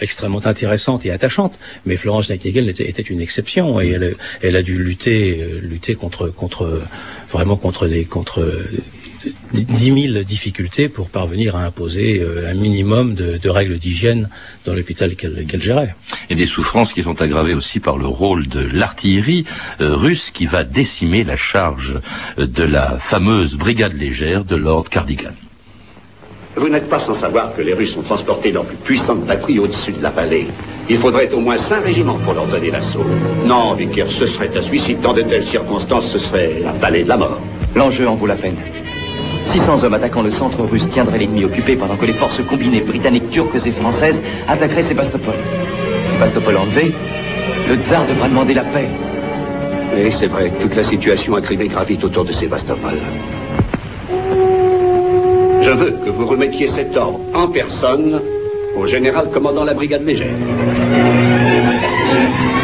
extrêmement 0.00 0.44
intéressante 0.46 1.06
et 1.06 1.12
attachante, 1.12 1.54
mais 1.86 1.96
Florence 1.96 2.28
Nightingale 2.28 2.68
était, 2.70 3.08
une 3.14 3.20
exception 3.20 3.80
et 3.80 3.90
elle, 3.94 4.16
elle 4.42 4.56
a 4.56 4.62
dû 4.62 4.76
lutter, 4.82 5.46
lutter 5.62 5.94
contre, 5.94 6.26
contre, 6.26 6.82
vraiment 7.30 7.56
contre 7.56 7.86
des, 7.86 8.04
contre 8.04 8.40
dix 9.52 9.90
mille 9.90 10.24
difficultés 10.24 10.88
pour 10.88 11.08
parvenir 11.08 11.56
à 11.56 11.60
imposer 11.60 12.20
euh, 12.20 12.50
un 12.50 12.54
minimum 12.54 13.14
de, 13.14 13.48
règles 13.48 13.78
d'hygiène 13.78 14.28
dans 14.64 14.74
l'hôpital 14.74 15.14
qu'elle 15.16 15.62
gérait. 15.62 15.94
Et 16.28 16.34
des 16.34 16.46
souffrances 16.46 16.92
qui 16.92 17.02
sont 17.02 17.20
aggravées 17.20 17.54
aussi 17.54 17.80
par 17.80 17.98
le 17.98 18.06
rôle 18.06 18.48
de 18.48 18.60
l'artillerie 18.60 19.44
euh, 19.80 19.94
russe 19.94 20.30
qui 20.30 20.46
va 20.46 20.64
décimer 20.64 21.24
la 21.24 21.36
charge 21.36 22.00
euh, 22.38 22.46
de 22.46 22.62
la 22.62 22.98
fameuse 22.98 23.56
brigade 23.56 23.94
légère 23.94 24.44
de 24.44 24.56
Lord 24.56 24.88
Cardigan. 24.88 25.32
Vous 26.56 26.68
n'êtes 26.68 26.88
pas 26.88 26.98
sans 26.98 27.14
savoir 27.14 27.54
que 27.54 27.62
les 27.62 27.74
Russes 27.74 27.96
ont 27.96 28.02
transporté 28.02 28.50
leurs 28.50 28.64
plus 28.64 28.76
puissantes 28.76 29.24
batteries 29.24 29.60
au-dessus 29.60 29.92
de 29.92 30.02
la 30.02 30.10
vallée. 30.10 30.48
Il 30.88 30.98
faudrait 30.98 31.30
au 31.30 31.38
moins 31.38 31.56
cinq 31.56 31.84
régiments 31.84 32.18
pour 32.18 32.34
leur 32.34 32.46
donner 32.46 32.70
l'assaut. 32.70 33.06
Non, 33.44 33.74
Vickers, 33.74 34.10
ce 34.10 34.26
serait 34.26 34.50
un 34.56 34.62
suicide. 34.62 35.00
Dans 35.00 35.12
de 35.12 35.22
telles 35.22 35.46
circonstances, 35.46 36.10
ce 36.10 36.18
serait 36.18 36.60
la 36.62 36.72
vallée 36.72 37.04
de 37.04 37.08
la 37.08 37.16
mort. 37.16 37.40
L'enjeu 37.76 38.08
en 38.08 38.16
vaut 38.16 38.26
la 38.26 38.34
peine. 38.34 38.56
600 39.50 39.82
hommes 39.82 39.94
attaquant 39.94 40.22
le 40.22 40.30
centre 40.30 40.62
russe 40.62 40.88
tiendraient 40.90 41.18
l'ennemi 41.18 41.44
occupé 41.44 41.74
pendant 41.74 41.96
que 41.96 42.06
les 42.06 42.12
forces 42.12 42.40
combinées 42.48 42.82
britanniques, 42.82 43.30
turques 43.30 43.66
et 43.66 43.72
françaises 43.72 44.22
attaqueraient 44.46 44.82
Sébastopol. 44.82 45.34
Sébastopol 46.04 46.56
enlevé, 46.56 46.94
le 47.68 47.74
tsar 47.82 48.06
devra 48.06 48.28
demander 48.28 48.54
la 48.54 48.62
paix. 48.62 48.88
Oui, 49.92 50.12
c'est 50.16 50.28
vrai, 50.28 50.52
toute 50.60 50.76
la 50.76 50.84
situation 50.84 51.34
à 51.34 51.40
Crimée 51.40 51.66
gravite 51.66 52.04
autour 52.04 52.24
de 52.24 52.30
Sébastopol. 52.30 52.94
Je 55.62 55.70
veux 55.72 55.90
que 56.04 56.10
vous 56.10 56.26
remettiez 56.26 56.68
cet 56.68 56.96
ordre 56.96 57.18
en 57.34 57.48
personne 57.48 58.20
au 58.76 58.86
général 58.86 59.30
commandant 59.32 59.64
la 59.64 59.74
brigade 59.74 60.06
légère. 60.06 60.36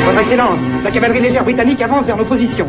Votre 0.06 0.20
Excellence, 0.20 0.60
la 0.84 0.90
cavalerie 0.92 1.20
légère 1.20 1.42
britannique 1.42 1.82
avance 1.82 2.06
vers 2.06 2.16
nos 2.16 2.24
positions. 2.24 2.68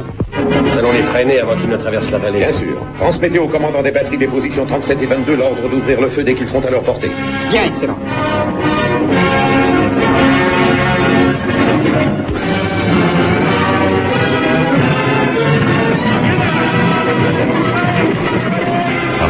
Nous 0.50 0.80
allons 0.80 0.92
les 0.92 1.04
freiner 1.04 1.40
avant 1.40 1.56
qu'ils 1.56 1.70
ne 1.70 1.78
traversent 1.78 2.12
la 2.12 2.18
vallée. 2.18 2.40
Bien 2.40 2.52
sûr. 2.52 2.78
Transmettez 3.00 3.40
au 3.40 3.48
commandant 3.48 3.82
des 3.82 3.92
batteries 3.92 4.18
des 4.18 4.28
positions 4.28 4.66
37 4.66 5.02
et 5.02 5.06
22 5.06 5.36
l'ordre 5.36 5.70
d'ouvrir 5.70 6.02
le 6.02 6.10
feu 6.10 6.24
dès 6.24 6.34
qu'ils 6.34 6.48
seront 6.48 6.66
à 6.66 6.70
leur 6.70 6.82
portée. 6.82 7.12
Bien, 7.50 7.64
Excellence. 7.66 7.98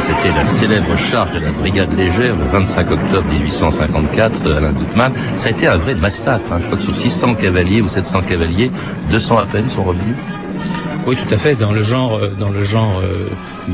c'était 0.08 0.32
la 0.34 0.45
célèbre 0.45 0.95
charge 0.95 1.32
de 1.32 1.39
la 1.39 1.51
brigade 1.51 1.91
légère 1.97 2.34
le 2.38 2.45
25 2.45 2.91
octobre 2.91 3.30
1854 3.30 4.56
Alain 4.56 4.71
Gutmann. 4.71 5.12
Ça 5.36 5.49
a 5.49 5.51
été 5.51 5.67
un 5.67 5.75
vrai 5.75 5.95
massacre. 5.95 6.45
Hein. 6.49 6.60
Je 6.62 6.67
crois 6.67 6.77
que 6.77 6.84
sur 6.84 6.95
600 6.95 7.36
cavaliers 7.36 7.82
ou 7.82 7.89
700 7.89 8.21
cavaliers, 8.21 8.71
200 9.10 9.38
à 9.38 9.45
peine 9.45 9.67
sont 9.67 9.84
revenus. 9.84 10.15
Oui, 11.08 11.15
tout 11.15 11.34
à 11.34 11.38
fait. 11.38 11.56
Dans 11.56 11.72
le 11.72 11.84
genre, 11.84 12.15
euh, 12.15 12.32
dans 12.38 12.50
le 12.50 12.63
genre 12.63 13.00
euh, 13.00 13.30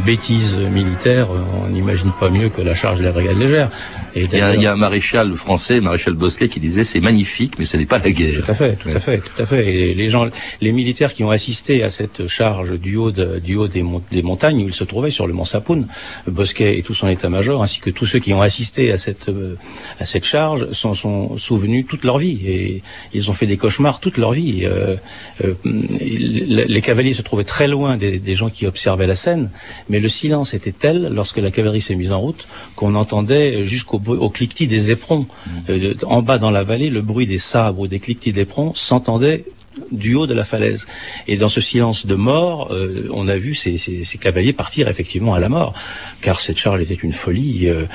bêtise 0.05 0.55
militaire, 0.55 1.29
on 1.31 1.67
n'imagine 1.67 2.11
pas 2.19 2.29
mieux 2.29 2.49
que 2.49 2.61
la 2.61 2.75
charge 2.75 2.99
de 2.99 3.03
la 3.03 3.11
brigade 3.11 3.39
légère. 3.39 3.71
Et 4.13 4.25
il, 4.25 4.37
y 4.37 4.39
a, 4.39 4.53
il 4.53 4.61
y 4.61 4.67
a 4.67 4.73
un 4.73 4.75
maréchal 4.75 5.33
français, 5.33 5.81
maréchal 5.81 6.13
Bosquet, 6.13 6.47
qui 6.47 6.59
disait 6.59 6.83
c'est 6.83 6.99
magnifique, 6.99 7.57
mais 7.57 7.65
ce 7.65 7.75
n'est 7.75 7.87
pas 7.87 7.97
la 7.97 8.11
guerre. 8.11 8.43
Tout 8.45 8.51
à 8.51 8.53
fait, 8.53 8.73
tout 8.73 8.89
à 8.89 8.99
fait, 8.99 9.17
tout 9.17 9.41
à 9.41 9.47
fait. 9.47 9.65
Et 9.65 9.95
les 9.95 10.09
gens, 10.11 10.27
les 10.61 10.71
militaires 10.71 11.11
qui 11.11 11.23
ont 11.23 11.31
assisté 11.31 11.81
à 11.81 11.89
cette 11.89 12.27
charge 12.27 12.79
du 12.79 12.97
haut, 12.97 13.09
de, 13.09 13.39
du 13.39 13.55
haut 13.55 13.67
des, 13.67 13.83
des, 14.11 14.21
montagnes 14.21 14.63
où 14.63 14.67
il 14.67 14.73
se 14.75 14.83
trouvait 14.83 15.09
sur 15.09 15.25
le 15.25 15.33
mont 15.33 15.43
Sapoun, 15.45 15.87
Bosquet 16.27 16.77
et 16.77 16.83
tout 16.83 16.93
son 16.93 17.07
état-major, 17.07 17.63
ainsi 17.63 17.79
que 17.79 17.89
tous 17.89 18.05
ceux 18.05 18.19
qui 18.19 18.31
ont 18.35 18.43
assisté 18.43 18.91
à 18.91 18.99
cette 18.99 19.29
euh, 19.29 19.55
à 19.99 20.05
cette 20.05 20.25
charge, 20.25 20.69
s'en 20.69 20.93
sont 20.93 21.35
souvenus 21.37 21.87
toute 21.89 22.03
leur 22.03 22.19
vie 22.19 22.41
et 22.45 22.83
ils 23.15 23.31
ont 23.31 23.33
fait 23.33 23.47
des 23.47 23.57
cauchemars 23.57 23.99
toute 23.99 24.17
leur 24.17 24.33
vie. 24.33 24.65
Euh, 24.65 24.97
euh, 25.43 25.55
les 25.65 26.81
cavaliers 26.81 27.15
se 27.15 27.22
trouvaient 27.23 27.43
très 27.43 27.67
loin 27.67 27.97
des, 27.97 28.19
des 28.19 28.35
gens 28.35 28.49
qui 28.49 28.67
observaient 28.67 29.07
la 29.07 29.15
scène, 29.15 29.49
mais 29.89 29.99
le 29.99 30.09
silence 30.09 30.53
était 30.53 30.71
tel 30.71 31.09
lorsque 31.11 31.37
la 31.37 31.51
cavalerie 31.51 31.81
s'est 31.81 31.95
mise 31.95 32.11
en 32.11 32.19
route 32.19 32.47
qu'on 32.75 32.95
entendait 32.95 33.65
jusqu'au 33.65 34.01
au 34.07 34.29
cliquetis 34.29 34.67
des 34.67 34.91
éperons. 34.91 35.25
Mmh. 35.45 35.49
Euh, 35.69 35.93
en 36.05 36.21
bas 36.21 36.37
dans 36.37 36.51
la 36.51 36.63
vallée, 36.63 36.89
le 36.89 37.01
bruit 37.01 37.27
des 37.27 37.37
sabres 37.37 37.81
ou 37.81 37.87
des 37.87 37.99
cliquetis 37.99 38.33
d'éperons 38.33 38.73
s'entendait 38.75 39.45
du 39.93 40.15
haut 40.15 40.27
de 40.27 40.33
la 40.33 40.43
falaise. 40.43 40.87
Et 41.27 41.37
dans 41.37 41.49
ce 41.49 41.61
silence 41.61 42.05
de 42.05 42.15
mort, 42.15 42.69
euh, 42.71 43.07
on 43.11 43.27
a 43.27 43.37
vu 43.37 43.55
ces, 43.55 43.77
cavaliers 44.19 44.53
partir 44.53 44.87
effectivement 44.87 45.33
à 45.33 45.39
la 45.39 45.49
mort, 45.49 45.73
car 46.21 46.39
cette 46.41 46.57
charge 46.57 46.81
était 46.81 46.93
une 46.93 47.13
folie. 47.13 47.69
Euh, 47.69 47.85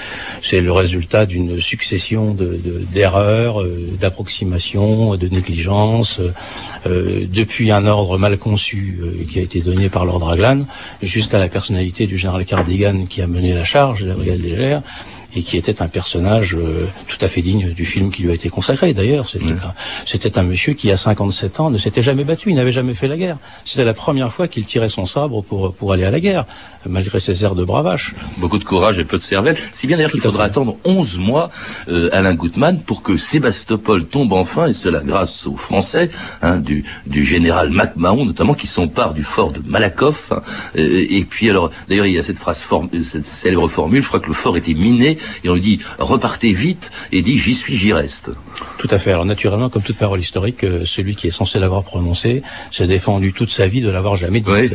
c'est 0.42 0.60
le 0.60 0.72
résultat 0.72 1.26
d'une 1.26 1.60
succession 1.60 2.34
d'erreurs, 2.34 3.62
de, 3.62 3.68
de, 3.68 3.96
d'approximations, 4.00 5.16
de 5.16 5.28
négligences, 5.28 6.20
depuis 6.86 7.70
un 7.70 7.86
ordre 7.86 8.18
mal 8.18 8.38
conçu 8.38 8.98
qui 9.28 9.38
a 9.38 9.42
été 9.42 9.60
donné 9.60 9.88
par 9.88 10.04
l'ordre 10.04 10.30
Aglan, 10.30 10.60
jusqu'à 11.02 11.38
la 11.38 11.48
personnalité 11.48 12.06
du 12.06 12.16
général 12.16 12.44
Cardigan 12.44 13.06
qui 13.08 13.20
a 13.20 13.26
mené 13.26 13.52
la 13.52 13.64
charge 13.64 14.02
de 14.02 14.08
la 14.08 14.14
brigade 14.14 14.40
légère 14.40 14.82
et 15.34 15.42
qui 15.42 15.56
était 15.56 15.82
un 15.82 15.88
personnage 15.88 16.54
euh, 16.54 16.86
tout 17.06 17.18
à 17.20 17.28
fait 17.28 17.42
digne 17.42 17.72
du 17.72 17.84
film 17.84 18.10
qui 18.10 18.22
lui 18.22 18.30
a 18.30 18.34
été 18.34 18.48
consacré. 18.48 18.94
D'ailleurs, 18.94 19.28
c'était 19.28 20.30
mmh. 20.30 20.38
un 20.38 20.42
monsieur 20.42 20.72
qui, 20.72 20.90
à 20.90 20.96
57 20.96 21.60
ans, 21.60 21.70
ne 21.70 21.76
s'était 21.76 22.02
jamais 22.02 22.24
battu, 22.24 22.50
il 22.50 22.56
n'avait 22.56 22.72
jamais 22.72 22.94
fait 22.94 23.08
la 23.08 23.16
guerre. 23.16 23.36
C'était 23.64 23.84
la 23.84 23.94
première 23.94 24.32
fois 24.32 24.48
qu'il 24.48 24.64
tirait 24.64 24.88
son 24.88 25.04
sabre 25.04 25.42
pour, 25.42 25.74
pour 25.74 25.92
aller 25.92 26.04
à 26.04 26.10
la 26.10 26.20
guerre, 26.20 26.46
malgré 26.86 27.20
ses 27.20 27.44
airs 27.44 27.54
de 27.54 27.64
bravache. 27.64 28.14
Beaucoup 28.38 28.58
de 28.58 28.64
courage 28.64 28.98
et 28.98 29.04
peu 29.04 29.18
de 29.18 29.22
cervelle. 29.22 29.56
Si 29.74 29.86
bien 29.86 29.98
d'ailleurs 29.98 30.12
qu'il 30.12 30.22
faudra 30.22 30.44
attendre 30.44 30.76
11 30.84 31.18
mois, 31.18 31.50
euh, 31.88 32.08
Alain 32.12 32.34
Gutmann, 32.34 32.80
pour 32.80 33.02
que 33.02 33.18
Sébastopol 33.18 34.06
tombe 34.06 34.32
enfin, 34.32 34.68
et 34.68 34.74
cela 34.74 35.00
grâce 35.00 35.46
aux 35.46 35.56
Français, 35.56 36.10
hein, 36.40 36.56
du, 36.56 36.84
du 37.06 37.24
général 37.24 37.68
MacMahon 37.70 38.24
notamment, 38.24 38.54
qui 38.54 38.66
s'empare 38.66 39.12
du 39.12 39.24
fort 39.24 39.52
de 39.52 39.60
Malakoff. 39.66 40.32
Hein, 40.32 40.40
et, 40.74 41.18
et, 41.18 41.24
puis 41.24 41.50
alors, 41.50 41.70
d'ailleurs, 41.88 42.06
il 42.06 42.14
y 42.14 42.18
a 42.18 42.22
cette 42.22 42.38
phrase, 42.38 42.64
cette 43.04 43.26
célèbre 43.26 43.68
formule, 43.68 44.02
je 44.02 44.08
crois 44.08 44.20
que 44.20 44.28
le 44.28 44.34
fort 44.34 44.56
était 44.56 44.74
miné 44.74 45.17
et 45.44 45.48
on 45.48 45.54
lui 45.54 45.60
dit 45.60 45.80
repartez 45.98 46.52
vite 46.52 46.90
et 47.12 47.22
dit 47.22 47.38
j'y 47.38 47.54
suis, 47.54 47.76
j'y 47.76 47.92
reste. 47.92 48.30
Tout 48.78 48.88
à 48.90 48.98
fait. 48.98 49.12
Alors 49.12 49.24
naturellement, 49.24 49.68
comme 49.68 49.82
toute 49.82 49.96
parole 49.96 50.20
historique, 50.20 50.64
euh, 50.64 50.84
celui 50.84 51.16
qui 51.16 51.26
est 51.26 51.30
censé 51.32 51.58
l'avoir 51.58 51.82
prononcé 51.82 52.42
s'est 52.70 52.86
défendu 52.86 53.32
toute 53.32 53.50
sa 53.50 53.68
vie 53.68 53.80
de 53.80 53.90
l'avoir 53.90 54.16
jamais 54.16 54.40
dit. 54.40 54.50
Oui. 54.50 54.70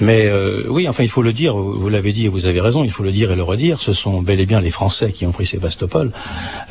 Mais 0.00 0.26
euh, 0.26 0.64
oui, 0.68 0.88
enfin, 0.88 1.02
il 1.02 1.08
faut 1.08 1.22
le 1.22 1.32
dire. 1.32 1.56
Vous 1.56 1.88
l'avez 1.88 2.12
dit 2.12 2.26
et 2.26 2.28
vous 2.28 2.46
avez 2.46 2.60
raison. 2.60 2.84
Il 2.84 2.90
faut 2.90 3.02
le 3.02 3.12
dire 3.12 3.30
et 3.30 3.36
le 3.36 3.42
redire. 3.42 3.80
Ce 3.80 3.92
sont 3.92 4.22
bel 4.22 4.40
et 4.40 4.46
bien 4.46 4.60
les 4.60 4.70
Français 4.70 5.12
qui 5.12 5.26
ont 5.26 5.32
pris 5.32 5.46
Sébastopol, 5.46 6.10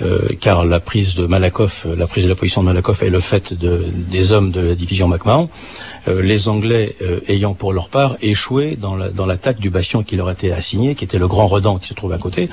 euh, 0.02 0.30
car 0.40 0.66
la 0.66 0.80
prise 0.80 1.16
de 1.16 1.26
Malakoff, 1.26 1.86
la 1.98 2.08
prise 2.08 2.26
de 2.26 2.30
la 2.30 2.36
position 2.36 2.62
de 2.62 2.68
Malakoff 2.68 3.04
est 3.04 3.10
le 3.10 3.20
fait 3.20 3.54
de, 3.54 3.86
des 3.94 4.32
hommes 4.32 4.52
de 4.52 4.62
la 4.62 4.76
division 4.76 5.08
MacMahon. 5.08 5.50
Euh, 6.08 6.22
les 6.22 6.48
Anglais 6.48 6.96
euh, 7.02 7.20
ayant 7.28 7.54
pour 7.54 7.74
leur 7.74 7.90
part 7.90 8.16
échoué 8.22 8.78
dans 8.78 8.96
l'attaque 8.96 9.58
la, 9.58 9.62
du 9.62 9.70
bastion 9.70 10.04
qui 10.04 10.16
leur 10.16 10.30
était 10.32 10.52
assigné, 10.52 10.96
qui 10.96 11.04
était 11.04 11.18
le 11.18 11.28
Grand 11.28 11.46
Redan 11.48 11.78
qui 11.78 11.90
se 11.90 11.94
trouve 11.94 12.14
à 12.14 12.18
côté. 12.18 12.49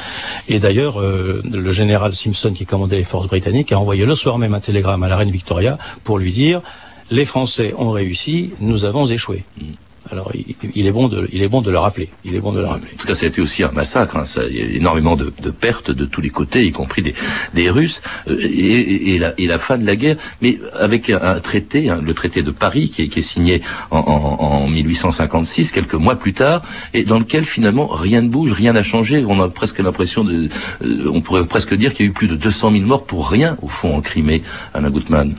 Et 0.49 0.59
d'ailleurs, 0.59 1.01
euh, 1.01 1.43
le 1.51 1.71
général 1.71 2.15
Simpson 2.15 2.53
qui 2.53 2.67
commandait 2.67 2.97
les 2.97 3.05
forces 3.05 3.27
britanniques 3.27 3.73
a 3.73 3.79
envoyé 3.79 4.05
le 4.05 4.15
soir 4.15 4.39
même 4.39 4.55
un 4.55 4.61
télégramme 4.61 5.03
à 5.03 5.09
la 5.09 5.17
reine 5.17 5.31
Victoria 5.31 5.79
pour 6.05 6.19
lui 6.19 6.33
dire 6.33 6.63
les 7.11 7.25
Français 7.25 7.75
ont 7.79 7.91
réussi, 7.91 8.51
nous 8.61 8.85
avons 8.85 9.07
échoué. 9.07 9.45
Mm. 9.61 9.65
Alors, 10.11 10.31
il, 10.75 10.87
est 10.87 10.93
bon 10.93 11.09
de, 11.09 11.29
il 11.33 11.43
est 11.43 11.49
bon 11.49 11.63
de 11.63 11.71
le 11.71 11.79
rappeler. 11.79 12.09
Il 12.25 12.35
est 12.35 12.41
bon 12.41 12.53
de 12.53 12.61
le 12.61 12.67
rappeler. 12.67 12.91
En 12.95 12.97
tout 12.97 13.07
cas, 13.07 13.15
été 13.15 13.41
aussi 13.41 13.63
un 13.63 13.73
massacre. 13.73 14.17
Hein. 14.17 14.25
Ça, 14.25 14.43
il 14.49 14.57
y 14.57 14.63
a 14.63 14.67
énormément 14.77 15.17
de, 15.17 15.33
de, 15.43 15.51
pertes 15.51 15.91
de 15.91 16.05
tous 16.05 16.21
les 16.21 16.31
côtés, 16.31 16.65
y 16.65 16.73
compris 16.73 17.03
des, 17.03 17.15
des 17.55 17.71
Russes, 17.71 18.03
euh, 18.29 18.39
et, 18.41 19.15
et, 19.15 19.19
la, 19.19 19.35
et, 19.39 19.47
la, 19.47 19.59
fin 19.59 19.79
de 19.79 19.87
la 19.87 19.97
guerre. 19.97 20.17
Mais 20.43 20.59
avec 20.79 21.11
un, 21.11 21.41
traité, 21.41 21.91
hein, 21.91 22.01
le 22.03 22.15
traité 22.15 22.43
de 22.43 22.51
Paris, 22.51 22.91
qui 22.91 23.03
est, 23.03 23.09
qui 23.09 23.19
est 23.19 23.23
signé 23.23 23.63
en, 23.91 23.99
en, 23.99 24.63
en, 24.63 24.69
1856, 24.69 25.73
quelques 25.73 25.95
mois 25.95 26.17
plus 26.17 26.35
tard, 26.35 26.63
et 26.95 27.05
dans 27.05 27.19
lequel 27.19 27.45
finalement 27.45 27.87
rien 27.87 28.23
ne 28.23 28.29
bouge, 28.29 28.53
rien 28.53 28.73
n'a 28.73 28.83
changé. 28.83 29.25
On 29.27 29.41
a 29.41 29.49
presque 29.49 29.81
l'impression 29.81 30.25
de, 30.25 30.49
euh, 30.85 31.11
on 31.13 31.21
pourrait 31.21 31.45
presque 31.47 31.75
dire 31.75 31.95
qu'il 31.95 32.07
y 32.07 32.09
a 32.09 32.11
eu 32.11 32.15
plus 32.15 32.29
de 32.29 32.37
200 32.37 32.73
000 32.73 32.85
morts 32.85 33.05
pour 33.05 33.29
rien 33.29 33.57
au 33.63 33.69
fond 33.69 33.97
en 33.97 34.01
Crimée, 34.01 34.43
Alain 34.75 34.91
Gutmann. 34.91 35.35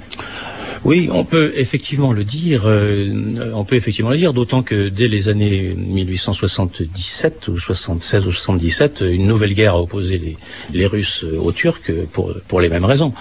Oui, 0.88 1.10
on 1.12 1.26
peut 1.26 1.52
effectivement 1.58 2.14
le 2.14 2.24
dire. 2.24 2.64
Euh, 2.66 3.52
on 3.54 3.66
peut 3.66 3.76
effectivement 3.76 4.10
le 4.10 4.16
dire, 4.16 4.32
d'autant 4.32 4.64
que 4.64 4.88
dès 4.88 5.10
les 5.10 5.28
années 5.28 5.76
1877 5.76 7.50
ou 7.50 7.60
76 7.60 8.26
ou 8.26 8.32
77, 8.32 9.02
une 9.02 9.28
nouvelle 9.28 9.54
guerre 9.54 9.74
a 9.74 9.82
opposé 9.82 10.18
les, 10.18 10.38
les 10.72 10.86
Russes 10.86 11.26
aux 11.26 11.52
Turcs 11.52 11.92
pour 12.14 12.34
pour 12.48 12.62
les 12.62 12.70
mêmes 12.70 12.86
raisons. 12.86 13.12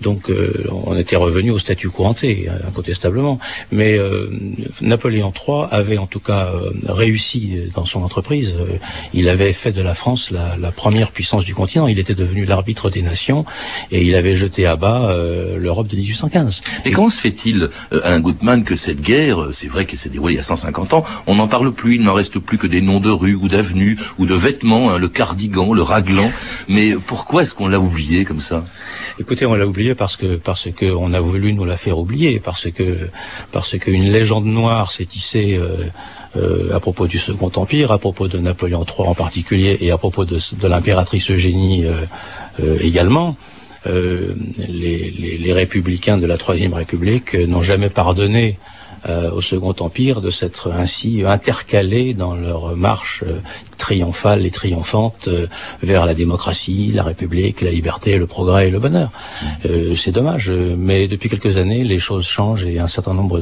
Donc 0.00 0.30
euh, 0.30 0.66
on 0.70 0.96
était 0.96 1.16
revenu 1.16 1.50
au 1.50 1.58
statut 1.58 1.90
couranté, 1.90 2.48
incontestablement. 2.66 3.38
Mais 3.70 3.98
euh, 3.98 4.30
Napoléon 4.80 5.32
III 5.32 5.66
avait 5.70 5.98
en 5.98 6.06
tout 6.06 6.20
cas 6.20 6.48
euh, 6.54 6.70
réussi 6.88 7.58
dans 7.74 7.84
son 7.84 8.02
entreprise. 8.02 8.54
il 9.12 9.28
avait 9.28 9.52
fait 9.52 9.72
de 9.72 9.82
la 9.82 9.94
France 9.94 10.30
la, 10.30 10.56
la, 10.56 10.72
première 10.72 11.10
puissance 11.10 11.44
du 11.44 11.54
continent. 11.54 11.86
Il 11.86 11.98
était 11.98 12.14
devenu 12.14 12.44
l'arbitre 12.44 12.90
des 12.90 13.02
nations 13.02 13.44
et 13.90 14.02
il 14.02 14.14
avait 14.14 14.36
jeté 14.36 14.66
à 14.66 14.76
bas 14.76 15.14
l'Europe 15.56 15.88
de 15.88 15.96
1815. 15.96 16.60
Mais 16.84 16.90
comment 16.92 17.08
se 17.08 17.20
fait-il, 17.20 17.70
Alain 17.90 18.20
Gutmann, 18.20 18.64
que 18.64 18.76
cette 18.76 19.00
guerre, 19.00 19.48
c'est 19.52 19.68
vrai 19.68 19.84
qu'elle 19.84 19.98
s'est 19.98 20.08
déroulée 20.08 20.34
il 20.34 20.36
y 20.36 20.40
a 20.40 20.44
150 20.44 20.94
ans, 20.94 21.04
on 21.26 21.34
n'en 21.34 21.48
parle 21.48 21.72
plus, 21.72 21.96
il 21.96 22.02
n'en 22.02 22.14
reste 22.14 22.38
plus 22.38 22.56
que 22.56 22.66
des 22.66 22.80
noms 22.80 23.00
de 23.00 23.10
rues 23.10 23.34
ou 23.34 23.48
d'avenues 23.48 23.98
ou 24.18 24.26
de 24.26 24.34
vêtements, 24.34 24.90
hein, 24.90 24.98
le 24.98 25.08
cardigan, 25.08 25.72
le 25.74 25.82
raglan. 25.82 26.30
Mais 26.68 26.94
pourquoi 26.94 27.42
est-ce 27.42 27.54
qu'on 27.54 27.68
l'a 27.68 27.80
oublié 27.80 28.24
comme 28.24 28.40
ça? 28.40 28.64
Écoutez, 29.18 29.44
on 29.46 29.54
l'a 29.54 29.66
oublié 29.66 29.89
parce 29.94 30.16
que 30.16 30.36
parce 30.36 30.70
que 30.70 30.86
on 30.86 31.12
a 31.12 31.20
voulu 31.20 31.52
nous 31.52 31.64
la 31.64 31.76
faire 31.76 31.98
oublier, 31.98 32.40
parce 32.40 32.70
que 32.70 33.08
parce 33.52 33.78
qu'une 33.78 34.10
légende 34.10 34.46
noire 34.46 34.90
s'est 34.90 35.06
tissée. 35.06 35.56
Euh, 35.56 35.86
euh, 36.36 36.72
à 36.72 36.78
propos 36.78 37.08
du 37.08 37.18
Second 37.18 37.50
Empire, 37.56 37.90
à 37.90 37.98
propos 37.98 38.28
de 38.28 38.38
Napoléon 38.38 38.84
III 38.84 39.08
en 39.08 39.14
particulier, 39.14 39.78
et 39.80 39.90
à 39.90 39.98
propos 39.98 40.24
de, 40.24 40.38
l'impératrice 40.62 41.28
Eugénie 41.28 41.84
euh, 41.84 42.78
également, 42.80 43.36
les, 43.84 45.52
républicains 45.52 46.18
de 46.18 46.26
la 46.26 46.38
Troisième 46.38 46.72
République 46.74 47.34
n'ont 47.34 47.62
jamais 47.62 47.88
pardonné 47.88 48.58
euh, 49.08 49.30
au 49.30 49.40
Second 49.40 49.74
Empire 49.80 50.20
de 50.20 50.30
s'être 50.30 50.70
ainsi 50.72 51.22
intercalés 51.26 52.14
dans 52.14 52.34
leur 52.34 52.76
marche 52.76 53.24
euh, 53.26 53.40
triomphale 53.78 54.44
et 54.44 54.50
triomphante 54.50 55.28
euh, 55.28 55.46
vers 55.82 56.04
la 56.06 56.14
démocratie, 56.14 56.92
la 56.94 57.02
République, 57.02 57.62
la 57.62 57.70
liberté, 57.70 58.18
le 58.18 58.26
progrès 58.26 58.68
et 58.68 58.70
le 58.70 58.78
bonheur. 58.78 59.10
Euh, 59.64 59.94
c'est 59.96 60.12
dommage, 60.12 60.50
mais 60.50 61.08
depuis 61.08 61.28
quelques 61.28 61.56
années, 61.56 61.84
les 61.84 61.98
choses 61.98 62.26
changent 62.26 62.64
et 62.64 62.78
un 62.78 62.88
certain 62.88 63.14
nombre 63.14 63.40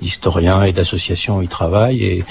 d'historiens 0.00 0.64
et 0.64 0.72
d'associations 0.72 1.42
y 1.42 1.48
travaillent 1.48 2.04
et 2.04 2.24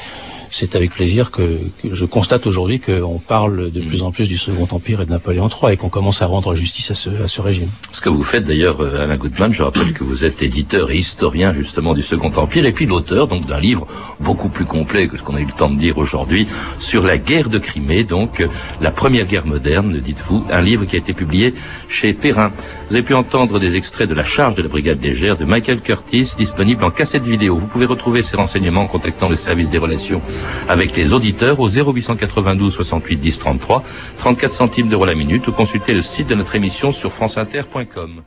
c'est 0.57 0.73
avec 0.77 0.91
plaisir 0.91 1.31
que, 1.31 1.59
que 1.83 1.93
je 1.93 2.05
constate 2.05 2.47
aujourd'hui 2.47 2.79
qu'on 2.79 3.19
parle 3.19 3.71
de 3.71 3.81
plus 3.81 4.01
en 4.03 4.11
plus 4.13 4.29
du 4.29 4.37
Second 4.37 4.69
Empire 4.71 5.01
et 5.01 5.05
de 5.05 5.11
Napoléon 5.11 5.49
III 5.49 5.73
et 5.73 5.77
qu'on 5.77 5.89
commence 5.89 6.21
à 6.21 6.27
rendre 6.27 6.55
justice 6.55 6.91
à 6.91 6.93
ce, 6.93 7.09
à 7.21 7.27
ce 7.27 7.41
régime. 7.41 7.67
Ce 7.91 7.99
que 7.99 8.07
vous 8.07 8.23
faites 8.23 8.45
d'ailleurs, 8.45 8.79
euh, 8.79 9.03
Alain 9.03 9.17
Goodman, 9.17 9.51
je 9.51 9.63
rappelle 9.63 9.91
que 9.91 10.05
vous 10.05 10.23
êtes 10.23 10.41
éditeur 10.41 10.91
et 10.91 10.97
historien 10.97 11.51
justement 11.51 11.93
du 11.93 12.01
Second 12.03 12.31
Empire 12.37 12.65
et 12.65 12.71
puis 12.71 12.85
l'auteur 12.85 13.27
donc 13.27 13.45
d'un 13.45 13.59
livre 13.59 13.85
beaucoup 14.21 14.47
plus 14.47 14.63
complet 14.63 15.09
que 15.09 15.17
ce 15.17 15.23
qu'on 15.23 15.35
a 15.35 15.41
eu 15.41 15.45
le 15.45 15.51
temps 15.51 15.69
de 15.69 15.77
dire 15.77 15.97
aujourd'hui 15.97 16.47
sur 16.79 17.03
la 17.03 17.17
guerre 17.17 17.49
de 17.49 17.57
Crimée, 17.57 18.05
donc 18.05 18.39
euh, 18.39 18.47
la 18.79 18.91
première 18.91 19.25
guerre 19.25 19.45
moderne, 19.45 19.99
dites-vous, 19.99 20.45
un 20.49 20.61
livre 20.61 20.85
qui 20.85 20.95
a 20.95 20.99
été 20.99 21.11
publié 21.11 21.53
chez 21.89 22.13
Perrin. 22.13 22.53
Vous 22.87 22.95
avez 22.95 23.03
pu 23.03 23.13
entendre 23.13 23.59
des 23.59 23.75
extraits 23.75 24.07
de 24.07 24.13
La 24.13 24.23
charge 24.23 24.55
de 24.55 24.61
la 24.61 24.69
brigade 24.69 25.03
légère 25.03 25.35
de 25.35 25.43
Michael 25.43 25.81
Curtis, 25.81 26.31
disponible 26.37 26.85
en 26.85 26.91
cassette 26.91 27.25
vidéo. 27.25 27.57
Vous 27.57 27.67
pouvez 27.67 27.85
retrouver 27.85 28.23
ces 28.23 28.37
renseignements 28.37 28.83
en 28.83 28.87
contactant 28.87 29.27
le 29.27 29.35
service 29.35 29.69
des 29.69 29.79
relations 29.79 30.21
avec 30.67 30.95
les 30.95 31.13
auditeurs 31.13 31.59
au 31.59 31.69
0892 31.69 32.73
68 32.73 33.17
10 33.17 33.39
33, 33.39 33.83
34 34.17 34.53
centimes 34.53 34.89
d'euros 34.89 35.05
la 35.05 35.15
minute 35.15 35.47
ou 35.47 35.51
consulter 35.51 35.93
le 35.93 36.01
site 36.01 36.27
de 36.27 36.35
notre 36.35 36.55
émission 36.55 36.91
sur 36.91 37.11
franceinter.com. 37.11 38.21